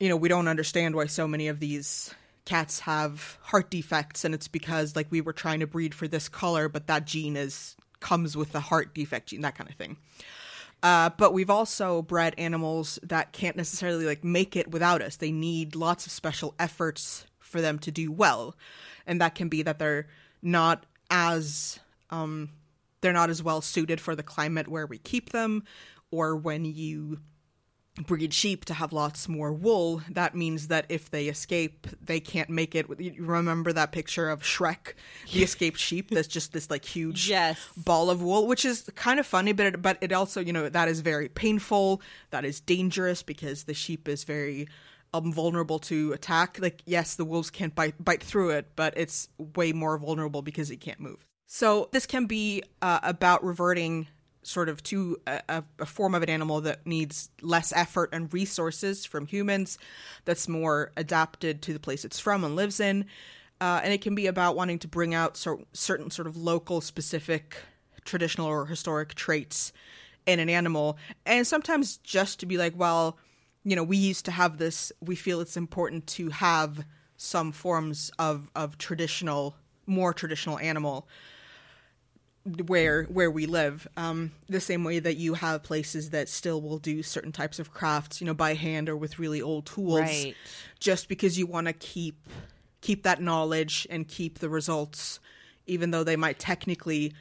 you 0.00 0.08
know 0.08 0.16
we 0.16 0.28
don't 0.28 0.48
understand 0.48 0.96
why 0.96 1.06
so 1.06 1.28
many 1.28 1.48
of 1.48 1.60
these 1.60 2.14
cats 2.44 2.80
have 2.80 3.38
heart 3.42 3.70
defects, 3.70 4.24
and 4.24 4.34
it's 4.34 4.48
because 4.48 4.96
like 4.96 5.06
we 5.10 5.20
were 5.20 5.32
trying 5.32 5.60
to 5.60 5.66
breed 5.66 5.94
for 5.94 6.08
this 6.08 6.28
color, 6.28 6.68
but 6.68 6.86
that 6.88 7.06
gene 7.06 7.36
is 7.36 7.76
comes 8.00 8.36
with 8.36 8.50
the 8.52 8.60
heart 8.60 8.94
defect 8.94 9.28
gene, 9.28 9.42
that 9.42 9.54
kind 9.54 9.70
of 9.70 9.76
thing. 9.76 9.96
Uh, 10.82 11.10
but 11.16 11.32
we've 11.32 11.50
also 11.50 12.02
bred 12.02 12.34
animals 12.36 12.98
that 13.04 13.32
can't 13.32 13.54
necessarily 13.56 14.04
like 14.04 14.24
make 14.24 14.56
it 14.56 14.72
without 14.72 15.00
us. 15.00 15.16
They 15.16 15.30
need 15.30 15.76
lots 15.76 16.06
of 16.06 16.10
special 16.12 16.54
efforts 16.58 17.24
for 17.52 17.60
them 17.60 17.78
to 17.80 17.92
do 17.92 18.10
well, 18.10 18.56
and 19.06 19.20
that 19.20 19.36
can 19.36 19.48
be 19.48 19.62
that 19.62 19.78
they're 19.78 20.08
not 20.42 20.86
as 21.10 21.78
um, 22.10 22.48
they're 23.02 23.12
not 23.12 23.30
as 23.30 23.42
well 23.42 23.60
suited 23.60 24.00
for 24.00 24.16
the 24.16 24.22
climate 24.22 24.66
where 24.66 24.86
we 24.86 24.98
keep 24.98 25.30
them, 25.30 25.62
or 26.10 26.34
when 26.34 26.64
you 26.64 27.20
breed 28.06 28.32
sheep 28.32 28.64
to 28.64 28.72
have 28.72 28.90
lots 28.90 29.28
more 29.28 29.52
wool, 29.52 30.00
that 30.08 30.34
means 30.34 30.68
that 30.68 30.86
if 30.88 31.10
they 31.10 31.26
escape, 31.28 31.86
they 32.00 32.20
can't 32.20 32.48
make 32.48 32.74
it. 32.74 32.86
You 32.98 33.12
remember 33.18 33.70
that 33.74 33.92
picture 33.92 34.30
of 34.30 34.40
Shrek, 34.42 34.94
the 35.30 35.42
escaped 35.42 35.78
sheep? 35.78 36.08
That's 36.08 36.26
just 36.26 36.54
this 36.54 36.70
like 36.70 36.86
huge 36.86 37.28
Yes. 37.28 37.58
ball 37.76 38.08
of 38.08 38.22
wool, 38.22 38.46
which 38.46 38.64
is 38.64 38.90
kind 38.94 39.20
of 39.20 39.26
funny, 39.26 39.52
but 39.52 39.66
it, 39.66 39.82
but 39.82 39.98
it 40.00 40.10
also 40.10 40.40
you 40.40 40.54
know 40.54 40.70
that 40.70 40.88
is 40.88 41.00
very 41.00 41.28
painful. 41.28 42.00
That 42.30 42.46
is 42.46 42.60
dangerous 42.60 43.22
because 43.22 43.64
the 43.64 43.74
sheep 43.74 44.08
is 44.08 44.24
very 44.24 44.68
um, 45.14 45.32
vulnerable 45.32 45.78
to 45.80 46.12
attack. 46.12 46.58
Like 46.60 46.82
yes, 46.86 47.14
the 47.14 47.24
wolves 47.24 47.50
can't 47.50 47.74
bite 47.74 48.02
bite 48.02 48.22
through 48.22 48.50
it, 48.50 48.72
but 48.76 48.94
it's 48.96 49.28
way 49.38 49.72
more 49.72 49.98
vulnerable 49.98 50.42
because 50.42 50.70
it 50.70 50.76
can't 50.76 51.00
move. 51.00 51.26
So 51.46 51.88
this 51.92 52.06
can 52.06 52.26
be 52.26 52.62
uh, 52.80 53.00
about 53.02 53.44
reverting 53.44 54.08
sort 54.42 54.68
of 54.68 54.82
to 54.82 55.16
a, 55.26 55.62
a, 55.78 55.86
form 55.86 56.14
of 56.14 56.22
an 56.22 56.28
animal 56.28 56.60
that 56.62 56.86
needs 56.86 57.30
less 57.40 57.72
effort 57.74 58.10
and 58.12 58.32
resources 58.32 59.04
from 59.04 59.26
humans, 59.26 59.78
that's 60.24 60.48
more 60.48 60.92
adapted 60.96 61.62
to 61.62 61.72
the 61.72 61.78
place 61.78 62.04
it's 62.04 62.18
from 62.18 62.44
and 62.44 62.56
lives 62.56 62.80
in. 62.80 63.04
Uh, 63.60 63.80
and 63.84 63.92
it 63.92 64.00
can 64.00 64.14
be 64.14 64.26
about 64.26 64.56
wanting 64.56 64.78
to 64.80 64.88
bring 64.88 65.14
out 65.14 65.36
cer- 65.36 65.58
certain 65.72 66.10
sort 66.10 66.26
of 66.26 66.36
local 66.36 66.80
specific 66.80 67.56
traditional 68.04 68.48
or 68.48 68.66
historic 68.66 69.14
traits 69.14 69.72
in 70.26 70.40
an 70.40 70.48
animal. 70.48 70.98
And 71.24 71.46
sometimes 71.46 71.98
just 71.98 72.40
to 72.40 72.46
be 72.46 72.56
like, 72.56 72.72
well, 72.76 73.18
you 73.64 73.76
know, 73.76 73.84
we 73.84 73.96
used 73.96 74.24
to 74.24 74.30
have 74.30 74.58
this, 74.58 74.92
we 75.00 75.14
feel 75.14 75.40
it's 75.40 75.56
important 75.56 76.06
to 76.08 76.30
have 76.30 76.84
some 77.16 77.52
forms 77.52 78.10
of, 78.18 78.50
of 78.54 78.78
traditional, 78.78 79.54
more 79.86 80.12
traditional 80.12 80.58
animal 80.58 81.06
where 82.66 83.04
where 83.04 83.30
we 83.30 83.46
live 83.46 83.86
um 83.96 84.32
the 84.48 84.60
same 84.60 84.82
way 84.82 84.98
that 84.98 85.16
you 85.16 85.34
have 85.34 85.62
places 85.62 86.10
that 86.10 86.28
still 86.28 86.60
will 86.60 86.78
do 86.78 87.00
certain 87.02 87.30
types 87.30 87.60
of 87.60 87.72
crafts 87.72 88.20
you 88.20 88.26
know 88.26 88.34
by 88.34 88.54
hand 88.54 88.88
or 88.88 88.96
with 88.96 89.20
really 89.20 89.40
old 89.40 89.64
tools 89.64 90.00
Right. 90.00 90.34
just 90.80 91.08
because 91.08 91.38
you 91.38 91.46
want 91.46 91.68
to 91.68 91.72
keep 91.72 92.16
keep 92.80 93.04
that 93.04 93.22
knowledge 93.22 93.86
and 93.90 94.08
keep 94.08 94.40
the 94.40 94.48
results 94.48 95.20
even 95.68 95.92
though 95.92 96.02
they 96.02 96.16
might 96.16 96.40
technically 96.40 97.12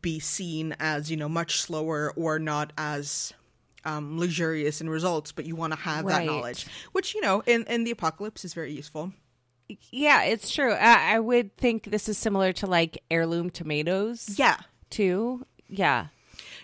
be 0.00 0.20
seen 0.20 0.76
as 0.78 1.10
you 1.10 1.16
know 1.16 1.28
much 1.28 1.60
slower 1.60 2.12
or 2.14 2.38
not 2.38 2.72
as 2.78 3.32
um, 3.88 4.18
luxurious 4.18 4.80
in 4.80 4.88
results 4.88 5.32
but 5.32 5.46
you 5.46 5.56
want 5.56 5.72
to 5.72 5.78
have 5.78 6.06
that 6.06 6.24
knowledge 6.24 6.66
which 6.92 7.14
you 7.14 7.20
know 7.20 7.42
in 7.46 7.64
in 7.64 7.84
the 7.84 7.90
apocalypse 7.90 8.44
is 8.44 8.54
very 8.54 8.72
useful 8.72 9.12
Yeah, 9.90 10.22
it's 10.22 10.50
true. 10.50 10.72
I, 10.72 11.16
I 11.16 11.18
would 11.20 11.54
think 11.58 11.90
this 11.90 12.08
is 12.08 12.16
similar 12.16 12.52
to 12.54 12.66
like 12.66 13.02
heirloom 13.10 13.50
tomatoes 13.50 14.38
yeah 14.38 14.56
too. 14.90 15.44
Yeah. 15.68 16.06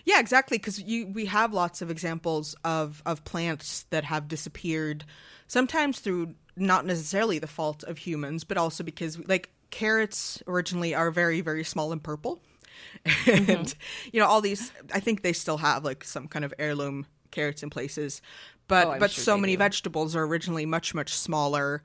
Yeah, 0.05 0.19
exactly. 0.19 0.57
Because 0.57 0.81
you 0.81 1.07
we 1.07 1.25
have 1.25 1.53
lots 1.53 1.81
of 1.81 1.91
examples 1.91 2.55
of 2.63 3.01
of 3.05 3.23
plants 3.23 3.85
that 3.89 4.03
have 4.05 4.27
disappeared, 4.27 5.05
sometimes 5.47 5.99
through 5.99 6.35
not 6.55 6.85
necessarily 6.85 7.39
the 7.39 7.47
fault 7.47 7.83
of 7.83 7.97
humans, 7.97 8.43
but 8.43 8.57
also 8.57 8.83
because 8.83 9.19
like 9.27 9.49
carrots 9.69 10.41
originally 10.47 10.95
are 10.95 11.11
very 11.11 11.41
very 11.41 11.63
small 11.63 11.91
and 11.91 12.01
purple, 12.01 12.41
and 13.27 13.75
you 14.11 14.19
know 14.19 14.27
all 14.27 14.41
these. 14.41 14.71
I 14.93 14.99
think 14.99 15.21
they 15.21 15.33
still 15.33 15.57
have 15.57 15.83
like 15.83 16.03
some 16.03 16.27
kind 16.27 16.45
of 16.45 16.53
heirloom 16.57 17.05
carrots 17.35 17.61
in 17.61 17.69
places, 17.69 18.21
but 18.67 18.87
Oh, 18.87 18.97
but 18.99 19.11
sure 19.11 19.23
so 19.23 19.37
many 19.37 19.53
do. 19.53 19.59
vegetables 19.59 20.15
are 20.15 20.23
originally 20.23 20.65
much 20.65 20.95
much 20.95 21.13
smaller. 21.13 21.83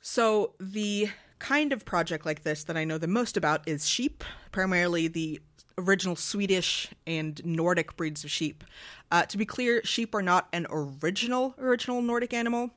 So 0.00 0.54
the 0.58 1.10
kind 1.38 1.72
of 1.72 1.84
project 1.84 2.24
like 2.24 2.42
this 2.42 2.64
that 2.64 2.76
I 2.76 2.84
know 2.84 2.98
the 2.98 3.06
most 3.06 3.36
about 3.36 3.66
is 3.68 3.86
sheep, 3.86 4.24
primarily 4.52 5.08
the 5.08 5.40
original 5.76 6.16
Swedish 6.16 6.88
and 7.06 7.40
Nordic 7.44 7.96
breeds 7.96 8.24
of 8.24 8.30
sheep. 8.30 8.64
Uh, 9.10 9.24
to 9.26 9.38
be 9.38 9.46
clear, 9.46 9.80
sheep 9.84 10.14
are 10.14 10.22
not 10.22 10.48
an 10.52 10.66
original 10.70 11.54
original 11.58 12.02
Nordic 12.02 12.32
animal, 12.32 12.70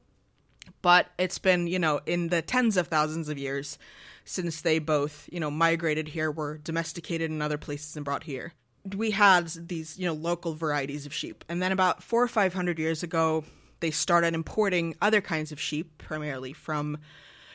but 0.82 1.08
it's 1.18 1.40
been 1.40 1.68
you 1.68 1.80
know 1.80 2.02
in 2.06 2.30
the 2.30 2.42
tens 2.42 2.78
of 2.78 2.88
thousands 2.88 3.30
of 3.30 3.38
years 3.38 3.78
since 4.24 4.62
they 4.62 4.80
both 4.80 5.28
you 5.32 5.40
know 5.40 5.52
migrated 5.52 6.10
here, 6.10 6.32
were 6.32 6.58
domesticated 6.60 7.32
in 7.32 7.42
other 7.42 7.58
places 7.58 7.96
and 7.96 8.06
brought 8.06 8.24
here. 8.24 8.54
We 8.96 9.12
had 9.12 9.48
these 9.50 9.98
you 9.98 10.08
know 10.08 10.14
local 10.14 10.54
varieties 10.54 11.06
of 11.06 11.14
sheep, 11.14 11.46
and 11.50 11.62
then 11.62 11.72
about 11.72 12.04
four 12.04 12.24
or 12.24 12.28
five 12.28 12.54
hundred 12.54 12.80
years 12.80 13.04
ago, 13.04 13.44
they 13.80 13.92
started 13.92 14.34
importing 14.34 14.96
other 15.02 15.22
kinds 15.22 15.52
of 15.52 15.60
sheep, 15.60 15.98
primarily 15.98 16.54
from 16.54 16.98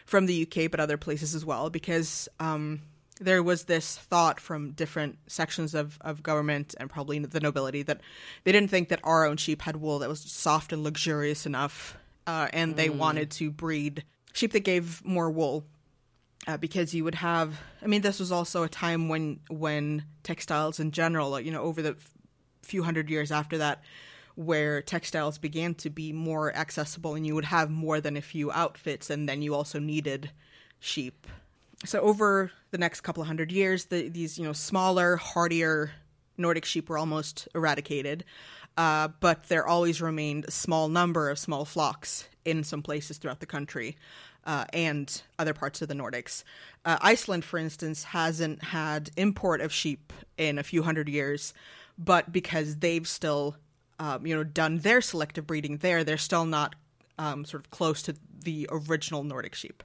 from 0.04 0.26
the 0.26 0.46
UK, 0.46 0.70
but 0.70 0.78
other 0.80 0.96
places 0.96 1.34
as 1.34 1.44
well, 1.44 1.68
because 1.68 2.28
um, 2.38 2.80
there 3.20 3.42
was 3.42 3.64
this 3.64 3.96
thought 3.96 4.38
from 4.38 4.72
different 4.72 5.18
sections 5.26 5.74
of, 5.74 5.98
of 6.00 6.22
government 6.22 6.74
and 6.78 6.88
probably 6.88 7.18
the 7.18 7.40
nobility 7.40 7.82
that 7.82 8.00
they 8.44 8.52
didn't 8.52 8.70
think 8.70 8.88
that 8.88 9.00
our 9.02 9.26
own 9.26 9.36
sheep 9.36 9.62
had 9.62 9.76
wool 9.76 9.98
that 9.98 10.08
was 10.08 10.20
soft 10.20 10.72
and 10.72 10.84
luxurious 10.84 11.46
enough, 11.46 11.96
uh, 12.26 12.48
and 12.52 12.76
they 12.76 12.88
wanted 12.88 13.30
to 13.32 13.50
breed 13.50 14.04
sheep 14.32 14.52
that 14.52 14.60
gave 14.60 15.04
more 15.04 15.30
wool. 15.30 15.64
Uh, 16.46 16.56
because 16.56 16.94
you 16.94 17.02
would 17.02 17.16
have, 17.16 17.58
I 17.82 17.88
mean, 17.88 18.02
this 18.02 18.20
was 18.20 18.30
also 18.30 18.62
a 18.62 18.68
time 18.68 19.08
when 19.08 19.40
when 19.48 20.04
textiles 20.22 20.78
in 20.78 20.92
general, 20.92 21.40
you 21.40 21.50
know, 21.50 21.62
over 21.62 21.82
the 21.82 21.90
f- 21.90 22.12
few 22.62 22.84
hundred 22.84 23.10
years 23.10 23.32
after 23.32 23.58
that, 23.58 23.82
where 24.36 24.82
textiles 24.82 25.38
began 25.38 25.74
to 25.74 25.90
be 25.90 26.12
more 26.12 26.54
accessible 26.54 27.14
and 27.14 27.26
you 27.26 27.34
would 27.34 27.46
have 27.46 27.70
more 27.70 28.00
than 28.00 28.16
a 28.16 28.20
few 28.20 28.52
outfits 28.52 29.10
and 29.10 29.28
then 29.28 29.42
you 29.42 29.54
also 29.54 29.80
needed 29.80 30.30
sheep. 30.78 31.26
So 31.84 32.00
over 32.00 32.52
the 32.70 32.78
next 32.78 33.00
couple 33.00 33.22
of 33.22 33.26
hundred 33.26 33.50
years 33.50 33.86
the, 33.86 34.08
these 34.08 34.38
you 34.38 34.44
know 34.44 34.52
smaller 34.52 35.16
hardier 35.16 35.92
nordic 36.36 36.64
sheep 36.64 36.88
were 36.90 36.98
almost 36.98 37.48
eradicated 37.54 38.24
uh, 38.76 39.08
but 39.20 39.48
there 39.48 39.66
always 39.66 40.02
remained 40.02 40.44
a 40.44 40.50
small 40.50 40.88
number 40.88 41.30
of 41.30 41.38
small 41.38 41.64
flocks 41.64 42.28
in 42.44 42.62
some 42.62 42.82
places 42.82 43.16
throughout 43.16 43.40
the 43.40 43.46
country 43.46 43.96
uh, 44.46 44.64
and 44.72 45.22
other 45.38 45.52
parts 45.52 45.82
of 45.82 45.88
the 45.88 45.94
nordics. 45.94 46.44
Uh, 46.84 46.96
iceland 47.02 47.44
for 47.44 47.58
instance 47.58 48.04
hasn't 48.04 48.62
had 48.62 49.10
import 49.16 49.60
of 49.60 49.72
sheep 49.72 50.12
in 50.38 50.58
a 50.58 50.62
few 50.62 50.82
hundred 50.82 51.08
years 51.08 51.52
but 51.98 52.32
because 52.32 52.76
they've 52.76 53.08
still 53.08 53.56
um, 53.98 54.26
you 54.26 54.34
know 54.34 54.44
done 54.44 54.78
their 54.78 55.00
selective 55.00 55.46
breeding 55.46 55.78
there 55.78 56.04
they're 56.04 56.16
still 56.16 56.44
not 56.44 56.74
um, 57.18 57.44
sort 57.44 57.64
of 57.64 57.70
close 57.70 58.02
to 58.02 58.14
the 58.44 58.68
original 58.70 59.24
nordic 59.24 59.54
sheep. 59.54 59.82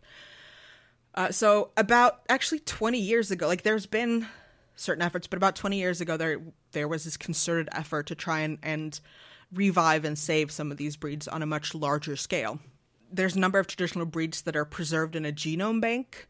Uh, 1.16 1.32
so 1.32 1.72
about 1.76 2.22
actually 2.30 2.60
20 2.60 2.98
years 3.00 3.32
ago 3.32 3.48
like 3.48 3.64
there's 3.64 3.86
been 3.86 4.26
certain 4.76 5.02
efforts 5.02 5.28
but 5.28 5.38
about 5.38 5.56
20 5.56 5.78
years 5.78 6.00
ago 6.00 6.16
there 6.16 6.40
there 6.72 6.88
was 6.88 7.04
this 7.04 7.18
concerted 7.18 7.68
effort 7.74 8.08
to 8.08 8.16
try 8.16 8.40
and, 8.40 8.58
and 8.64 9.02
revive 9.54 10.06
and 10.06 10.18
save 10.18 10.52
some 10.52 10.72
of 10.72 10.78
these 10.78 10.96
breeds 10.96 11.28
on 11.28 11.42
a 11.42 11.46
much 11.46 11.76
larger 11.76 12.16
scale 12.16 12.60
there's 13.12 13.36
a 13.36 13.40
number 13.40 13.60
of 13.60 13.68
traditional 13.68 14.06
breeds 14.06 14.42
that 14.44 14.56
are 14.56 14.66
preserved 14.66 15.16
in 15.16 15.26
a 15.26 15.32
genome 15.32 15.82
bank 15.82 16.28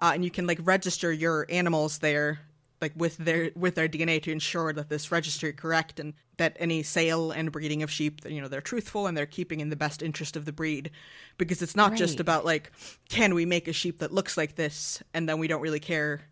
uh, 0.00 0.12
and 0.14 0.24
you 0.24 0.30
can 0.30 0.46
like 0.46 0.58
register 0.62 1.12
your 1.12 1.46
animals 1.48 1.98
there 1.98 2.40
like 2.82 2.92
with 2.96 3.16
their 3.16 3.52
with 3.54 3.76
their 3.76 3.88
DNA 3.88 4.20
to 4.20 4.32
ensure 4.32 4.72
that 4.72 4.90
this 4.90 5.10
registry 5.12 5.50
is 5.50 5.56
correct 5.56 6.00
and 6.00 6.12
that 6.36 6.56
any 6.58 6.82
sale 6.82 7.30
and 7.30 7.52
breeding 7.52 7.82
of 7.82 7.90
sheep 7.90 8.22
that 8.22 8.32
you 8.32 8.40
know 8.42 8.48
they're 8.48 8.60
truthful 8.60 9.06
and 9.06 9.16
they're 9.16 9.24
keeping 9.24 9.60
in 9.60 9.70
the 9.70 9.76
best 9.76 10.02
interest 10.02 10.36
of 10.36 10.44
the 10.44 10.52
breed. 10.52 10.90
Because 11.38 11.62
it's 11.62 11.76
not 11.76 11.94
just 11.94 12.20
about 12.20 12.44
like 12.44 12.72
can 13.08 13.34
we 13.34 13.46
make 13.46 13.68
a 13.68 13.72
sheep 13.72 14.00
that 14.00 14.12
looks 14.12 14.36
like 14.36 14.56
this 14.56 15.02
and 15.14 15.28
then 15.28 15.38
we 15.38 15.46
don't 15.46 15.62
really 15.62 15.80
care 15.80 16.22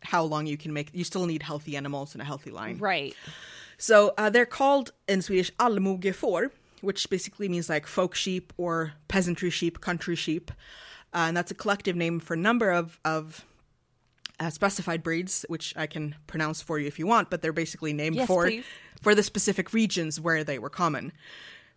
how 0.00 0.24
long 0.24 0.46
you 0.46 0.56
can 0.56 0.72
make 0.72 0.88
you 0.92 1.04
still 1.04 1.26
need 1.26 1.42
healthy 1.42 1.76
animals 1.76 2.14
and 2.14 2.22
a 2.22 2.24
healthy 2.24 2.50
line. 2.50 2.78
Right. 2.78 3.14
so 3.76 4.14
uh, 4.16 4.30
they're 4.30 4.46
called 4.46 4.92
in 5.06 5.20
Swedish 5.20 5.52
allmogefår, 5.60 6.50
which 6.82 7.08
basically 7.10 7.48
means 7.48 7.68
like 7.68 7.86
folk 7.86 8.14
sheep 8.14 8.52
or 8.56 8.92
peasantry 9.08 9.50
sheep, 9.50 9.80
country 9.80 10.16
sheep, 10.16 10.50
uh, 11.14 11.26
and 11.28 11.36
that's 11.36 11.50
a 11.50 11.54
collective 11.54 11.96
name 11.96 12.20
for 12.20 12.34
a 12.34 12.36
number 12.36 12.70
of 12.70 12.98
of 13.04 13.44
uh, 14.40 14.50
specified 14.50 15.02
breeds, 15.02 15.44
which 15.48 15.74
I 15.76 15.86
can 15.86 16.14
pronounce 16.26 16.62
for 16.62 16.78
you 16.78 16.86
if 16.86 16.98
you 16.98 17.06
want, 17.08 17.28
but 17.30 17.42
they're 17.42 17.52
basically 17.52 17.92
named 17.92 18.16
Yes, 18.16 18.26
for 18.26 18.44
please. 18.44 18.64
for 19.02 19.14
the 19.14 19.22
specific 19.22 19.72
regions 19.72 20.20
where 20.20 20.44
they 20.44 20.58
were 20.58 20.70
common. 20.70 21.12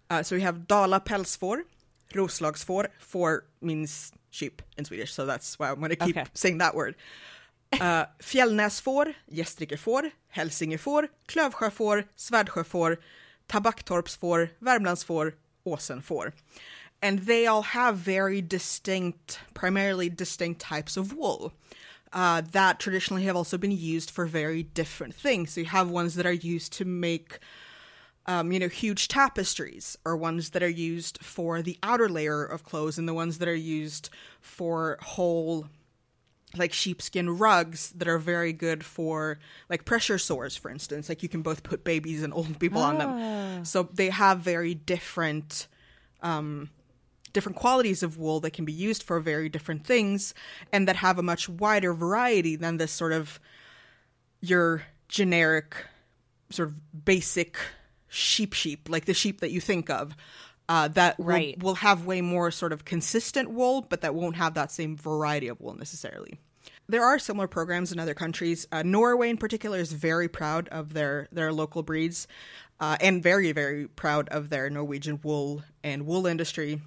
Uh, 0.10 0.22
so 0.24 0.36
we 0.36 0.42
have 0.42 0.68
Dala 0.68 1.00
pälsfår, 1.00 1.64
Roslagsfår. 2.14 2.88
Får 3.00 3.44
means 3.62 4.12
sheep 4.30 4.62
in 4.78 4.86
Swedish, 4.86 5.12
so 5.14 5.26
that's 5.26 5.58
why 5.58 5.70
I'm 5.70 5.80
going 5.80 5.90
to 5.90 5.96
keep 5.96 6.18
Okay. 6.18 6.30
saying 6.34 6.60
that 6.60 6.76
word. 6.76 6.96
Uh, 7.80 8.06
fjällnäsfår, 8.20 9.14
gästrikefår, 9.32 10.12
hälsingefår, 10.30 11.08
klövsjöfår, 11.28 12.04
svärdsjöfår, 12.16 12.98
tabacktorpsfår, 13.52 14.50
värmlandsfår, 14.62 15.34
åsenfår. 15.66 16.34
And 17.02 17.20
they 17.20 17.48
all 17.48 17.64
have 17.64 17.98
very 17.98 18.42
distinct, 18.42 19.40
primarily 19.54 20.10
distinct 20.10 20.62
types 20.62 20.98
of 20.98 21.14
wool. 21.14 21.52
Uh, 22.14 22.42
that 22.52 22.80
traditionally 22.80 23.24
have 23.24 23.38
also 23.38 23.58
been 23.58 23.72
used 23.72 24.12
for 24.12 24.26
very 24.26 24.64
different 24.64 25.16
things. 25.16 25.54
So 25.54 25.62
you 25.62 25.68
have 25.68 25.90
ones 25.90 26.16
that 26.16 26.26
are 26.26 26.32
used 26.32 26.74
to 26.74 26.86
make 26.86 27.40
um, 28.26 28.52
you 28.52 28.60
know, 28.60 28.68
huge 28.68 29.08
tapestries 29.08 29.98
or 30.06 30.16
ones 30.16 30.52
that 30.52 30.64
are 30.64 30.70
used 30.70 31.18
for 31.24 31.62
the 31.62 31.78
outer 31.82 32.08
layer 32.08 32.44
of 32.44 32.64
clothes, 32.64 32.98
and 32.98 33.08
the 33.08 33.14
ones 33.14 33.40
that 33.40 33.48
are 33.48 33.56
used 33.56 34.10
for 34.40 34.98
whole, 35.02 35.68
like 36.58 36.74
sheepskin 36.74 37.38
rugs 37.38 37.92
that 37.92 38.08
are 38.08 38.18
very 38.18 38.52
good 38.52 38.84
for 38.84 39.40
like 39.70 39.86
pressure 39.86 40.18
sores, 40.18 40.58
for 40.58 40.70
instance. 40.70 41.08
Like 41.08 41.24
you 41.24 41.30
can 41.30 41.42
both 41.42 41.64
put 41.64 41.84
babies 41.84 42.24
and 42.24 42.34
old 42.34 42.60
people 42.60 42.82
on 42.82 42.98
them. 42.98 43.66
So 43.66 43.84
they 43.94 44.10
have 44.10 44.40
very 44.40 44.74
different, 44.74 45.68
um, 46.22 46.70
different 47.34 47.58
qualities 47.58 48.04
of 48.04 48.18
wool 48.18 48.42
that 48.42 48.52
can 48.52 48.66
be 48.66 48.74
used 48.74 49.04
for 49.04 49.20
very 49.22 49.48
different 49.48 49.86
things, 49.86 50.34
and 50.74 50.88
that 50.88 50.98
have 50.98 51.18
a 51.18 51.24
much 51.24 51.48
wider 51.48 51.94
variety 51.94 52.58
than 52.58 52.78
this 52.78 52.92
sort 52.92 53.14
of 53.14 53.40
your 54.42 54.84
generic, 55.08 55.76
sort 56.50 56.70
of 56.70 57.06
basic 57.06 57.58
sheep 58.10 58.52
sheep, 58.54 58.90
like 58.90 59.06
the 59.06 59.14
sheep 59.14 59.40
that 59.40 59.52
you 59.52 59.62
think 59.62 59.90
of. 59.90 60.16
Uh, 60.72 60.88
that 60.88 61.20
will, 61.20 61.26
Right. 61.26 61.62
will 61.62 61.76
have 61.76 62.06
way 62.06 62.22
more 62.22 62.50
sort 62.50 62.72
of 62.72 62.86
consistent 62.86 63.52
wool, 63.52 63.82
but 63.90 64.00
that 64.00 64.16
won't 64.16 64.38
have 64.38 64.54
that 64.54 64.72
same 64.72 64.96
variety 64.96 65.50
of 65.50 65.60
wool 65.60 65.74
necessarily. 65.74 66.40
There 66.88 67.04
are 67.04 67.20
similar 67.20 67.48
programs 67.48 67.92
in 67.92 68.00
other 68.00 68.14
countries. 68.14 68.66
Uh, 68.72 68.82
Norway, 68.82 69.30
in 69.30 69.36
particular, 69.36 69.80
is 69.80 69.92
very 69.92 70.30
proud 70.30 70.70
of 70.70 70.94
their 70.94 71.28
their 71.30 71.52
local 71.52 71.84
breeds, 71.84 72.26
uh, 72.80 72.96
and 73.02 73.22
very 73.22 73.52
very 73.52 73.90
proud 73.90 74.30
of 74.30 74.48
their 74.48 74.70
Norwegian 74.70 75.20
wool 75.22 75.62
and 75.84 76.06
wool 76.06 76.26
industry. 76.26 76.82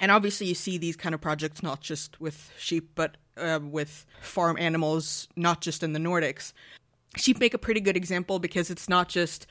And 0.00 0.10
obviously, 0.10 0.46
you 0.46 0.54
see 0.54 0.78
these 0.78 0.96
kind 0.96 1.14
of 1.14 1.20
projects 1.20 1.62
not 1.62 1.82
just 1.82 2.22
with 2.22 2.50
sheep, 2.58 2.92
but 2.94 3.18
uh, 3.36 3.60
with 3.62 4.06
farm 4.22 4.56
animals, 4.56 5.28
not 5.36 5.60
just 5.60 5.82
in 5.82 5.92
the 5.92 6.00
Nordics. 6.00 6.54
Sheep 7.18 7.38
make 7.38 7.52
a 7.52 7.58
pretty 7.58 7.82
good 7.82 7.98
example 7.98 8.38
because 8.38 8.70
it's 8.70 8.88
not 8.88 9.10
just 9.10 9.46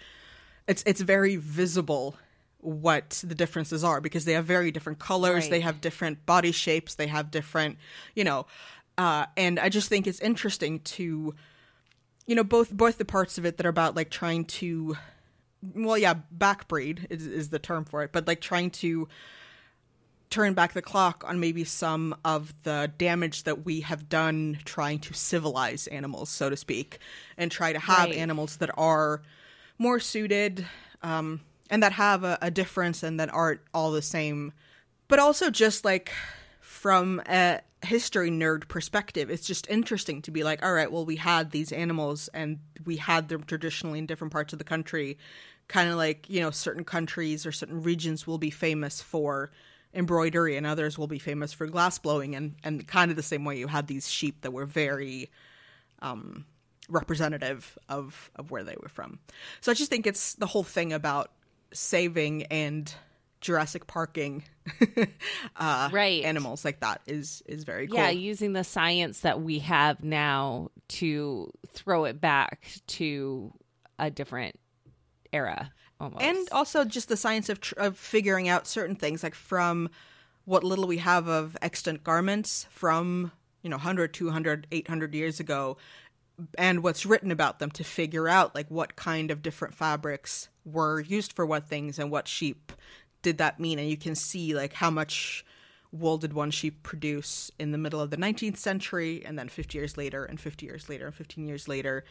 it's 0.67 0.81
it's 0.87 1.01
very 1.01 1.35
visible 1.35 2.15
what 2.61 3.23
the 3.25 3.35
differences 3.35 3.83
are 3.83 4.01
because 4.01 4.25
they 4.25 4.33
have 4.33 4.45
very 4.45 4.71
different 4.71 4.99
colors, 4.99 5.45
Right. 5.45 5.49
they 5.51 5.59
have 5.61 5.79
different 5.81 6.25
body 6.25 6.51
shapes, 6.51 6.95
they 6.95 7.07
have 7.07 7.31
different, 7.31 7.77
you 8.15 8.23
know, 8.23 8.45
uh, 8.97 9.25
and 9.37 9.59
I 9.59 9.69
just 9.69 9.87
think 9.87 10.07
it's 10.07 10.19
interesting 10.19 10.79
to, 10.81 11.33
you 12.27 12.35
know, 12.35 12.43
both 12.43 12.71
both 12.71 12.97
the 12.97 13.05
parts 13.05 13.37
of 13.37 13.45
it 13.45 13.57
that 13.57 13.65
are 13.65 13.69
about 13.69 13.95
like 13.95 14.09
trying 14.09 14.43
to, 14.45 14.97
well, 15.73 15.97
yeah, 15.97 16.15
backbreed 16.37 17.07
is, 17.09 17.25
is 17.25 17.49
the 17.49 17.59
term 17.59 17.85
for 17.85 18.03
it, 18.03 18.11
but 18.11 18.27
like 18.27 18.41
trying 18.41 18.71
to 18.71 19.07
turn 20.29 20.53
back 20.53 20.73
the 20.73 20.81
clock 20.81 21.23
on 21.25 21.39
maybe 21.39 21.63
some 21.63 22.15
of 22.23 22.53
the 22.63 22.91
damage 22.99 23.43
that 23.43 23.65
we 23.65 23.81
have 23.81 24.09
done 24.09 24.59
trying 24.63 24.99
to 24.99 25.13
civilize 25.13 25.87
animals, 25.87 26.29
so 26.29 26.49
to 26.49 26.57
speak, 26.57 26.99
and 27.37 27.51
try 27.51 27.73
to 27.73 27.79
have 27.79 28.09
Right. 28.09 28.17
animals 28.19 28.57
that 28.57 28.69
are 28.77 29.21
more 29.79 29.99
suited 29.99 30.67
um, 31.01 31.39
and 31.69 31.83
that 31.83 31.93
have 31.93 32.23
a, 32.23 32.37
a 32.41 32.51
difference 32.51 33.03
and 33.03 33.19
that 33.19 33.33
aren't 33.33 33.61
all 33.73 33.91
the 33.91 34.01
same. 34.01 34.53
But 35.07 35.19
also, 35.19 35.49
just 35.49 35.85
like 35.85 36.11
from 36.59 37.21
a 37.27 37.61
history 37.83 38.29
nerd 38.29 38.67
perspective, 38.67 39.29
it's 39.29 39.45
just 39.45 39.69
interesting 39.69 40.21
to 40.23 40.31
be 40.31 40.43
like, 40.43 40.63
all 40.63 40.73
right, 40.73 40.91
well, 40.91 41.05
we 41.05 41.15
had 41.15 41.51
these 41.51 41.71
animals 41.71 42.29
and 42.33 42.59
we 42.85 42.97
had 42.97 43.29
them 43.29 43.43
traditionally 43.43 43.99
in 43.99 44.05
different 44.05 44.33
parts 44.33 44.53
of 44.53 44.59
the 44.59 44.65
country. 44.65 45.17
Kind 45.67 45.89
of 45.89 45.97
like, 45.97 46.29
you 46.29 46.41
know, 46.41 46.51
certain 46.51 46.83
countries 46.83 47.45
or 47.45 47.51
certain 47.51 47.83
regions 47.83 48.25
will 48.25 48.37
be 48.37 48.49
famous 48.49 49.01
for 49.01 49.51
embroidery 49.93 50.55
and 50.55 50.65
others 50.65 50.97
will 50.97 51.07
be 51.07 51.19
famous 51.19 51.51
for 51.51 51.65
glass 51.67 51.97
blowing 51.97 52.35
and, 52.35 52.55
and 52.63 52.87
kind 52.87 53.09
of 53.09 53.17
the 53.17 53.23
same 53.23 53.43
way 53.43 53.57
you 53.57 53.67
had 53.67 53.87
these 53.87 54.07
sheep 54.07 54.41
that 54.41 54.51
were 54.51 54.65
very 54.65 55.29
um, 56.01 56.45
representative 56.89 57.77
of, 57.87 58.29
of 58.35 58.51
where 58.51 58.63
they 58.63 58.75
were 58.81 58.89
from. 58.89 59.19
So 59.61 59.71
I 59.71 59.75
just 59.75 59.89
think 59.89 60.05
it's 60.05 60.35
the 60.35 60.45
whole 60.45 60.63
thing 60.63 60.93
about 60.93 61.31
saving 61.73 62.43
and 62.43 62.93
Jurassic 63.41 63.87
Parking 63.87 64.43
uh, 65.55 65.89
Right. 65.91 66.23
animals 66.23 66.65
like 66.65 66.81
that 66.81 67.01
is 67.07 67.41
is 67.45 67.63
very 67.63 67.87
cool. 67.87 67.97
Yeah, 67.97 68.09
using 68.09 68.53
the 68.53 68.63
science 68.63 69.21
that 69.21 69.41
we 69.41 69.59
have 69.59 70.03
now 70.03 70.71
to 70.89 71.51
throw 71.67 72.05
it 72.05 72.19
back 72.19 72.69
to 72.87 73.53
a 73.97 74.09
different 74.09 74.59
era 75.31 75.71
almost. 75.99 76.23
and 76.23 76.47
also 76.51 76.83
just 76.85 77.07
the 77.09 77.17
science 77.17 77.49
of, 77.49 77.59
tr- 77.61 77.75
of 77.77 77.97
figuring 77.97 78.47
out 78.49 78.65
certain 78.67 78.95
things 78.95 79.21
like 79.23 79.35
from 79.35 79.89
what 80.45 80.63
little 80.63 80.87
we 80.87 80.97
have 80.97 81.27
of 81.27 81.55
extant 81.61 82.03
garments 82.03 82.65
from 82.71 83.31
you 83.61 83.69
know 83.69 83.75
100 83.77 84.13
200 84.13 84.67
800 84.71 85.13
years 85.13 85.39
ago 85.39 85.77
and 86.57 86.81
what's 86.83 87.05
written 87.05 87.31
about 87.31 87.59
them 87.59 87.69
to 87.71 87.83
figure 87.83 88.27
out 88.27 88.55
like 88.55 88.69
what 88.71 88.95
kind 88.95 89.29
of 89.31 89.41
different 89.41 89.73
fabrics 89.75 90.47
were 90.71 90.99
used 90.99 91.33
for 91.33 91.45
what 91.45 91.67
things 91.67 91.99
and 91.99 92.11
what 92.11 92.27
sheep 92.27 92.71
did 93.21 93.37
that 93.37 93.59
mean 93.59 93.79
and 93.79 93.89
you 93.89 93.97
can 93.97 94.15
see 94.15 94.53
like 94.53 94.73
how 94.73 94.89
much 94.89 95.45
wool 95.91 96.17
did 96.17 96.33
one 96.33 96.51
sheep 96.51 96.83
produce 96.83 97.51
in 97.59 97.71
the 97.71 97.77
middle 97.77 97.99
of 97.99 98.11
the 98.11 98.17
19th 98.17 98.57
century 98.57 99.23
and 99.25 99.37
then 99.37 99.49
50 99.49 99.77
years 99.77 99.97
later 99.97 100.23
and 100.23 100.39
50 100.39 100.65
years 100.65 100.87
later 100.87 101.07
and 101.07 101.15
15 101.15 101.47
years 101.47 101.67
later 101.67 102.03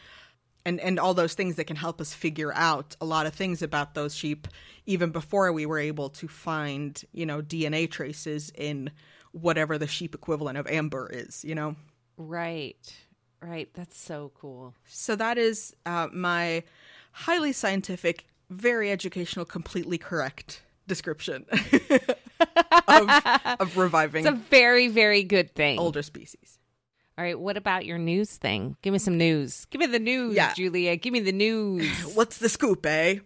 and 0.65 0.79
and 0.81 0.99
all 0.99 1.13
those 1.13 1.33
things 1.33 1.55
that 1.55 1.65
can 1.65 1.77
help 1.77 2.01
us 2.01 2.13
figure 2.13 2.53
out 2.53 2.95
a 2.99 3.05
lot 3.05 3.25
of 3.25 3.33
things 3.33 3.61
about 3.61 3.93
those 3.93 4.13
sheep 4.13 4.47
even 4.85 5.11
before 5.11 5.51
we 5.53 5.65
were 5.65 5.79
able 5.79 6.09
to 6.09 6.27
find 6.27 7.03
you 7.11 7.25
know 7.25 7.41
DNA 7.41 7.89
traces 7.89 8.51
in 8.55 8.91
whatever 9.31 9.77
the 9.77 9.87
sheep 9.87 10.13
equivalent 10.13 10.57
of 10.57 10.67
amber 10.67 11.09
is 11.11 11.43
you 11.45 11.55
know 11.55 11.75
right. 12.17 12.93
Right. 13.41 13.69
That's 13.73 13.97
so 13.97 14.31
cool. 14.35 14.75
so 14.85 15.15
that 15.15 15.37
is 15.37 15.73
uh, 15.85 16.07
my 16.11 16.63
highly 17.11 17.53
scientific 17.53 18.25
very 18.49 18.91
educational 18.91 19.45
completely 19.45 19.97
correct 19.97 20.61
description 20.87 21.45
of, 22.87 23.09
of 23.59 23.77
reviving 23.77 24.25
It's 24.25 24.33
a 24.33 24.37
very, 24.37 24.87
very 24.87 25.23
good 25.23 25.53
thing. 25.55 25.77
older 25.79 26.01
species 26.01 26.57
All 27.17 27.23
right. 27.23 27.39
What 27.39 27.57
about 27.57 27.85
your 27.85 27.97
news 27.97 28.37
thing? 28.37 28.75
Give 28.81 28.93
me 28.93 28.99
some 28.99 29.17
news. 29.17 29.65
Give 29.69 29.79
me 29.81 29.87
the 29.87 29.99
news, 29.99 30.35
Yeah. 30.35 30.53
Julia. 30.53 30.95
Give 30.95 31.11
me 31.13 31.19
the 31.19 31.33
news. 31.33 31.85
what's 32.15 32.37
the 32.37 32.49
scoop, 32.49 32.85
eh? 32.85 33.19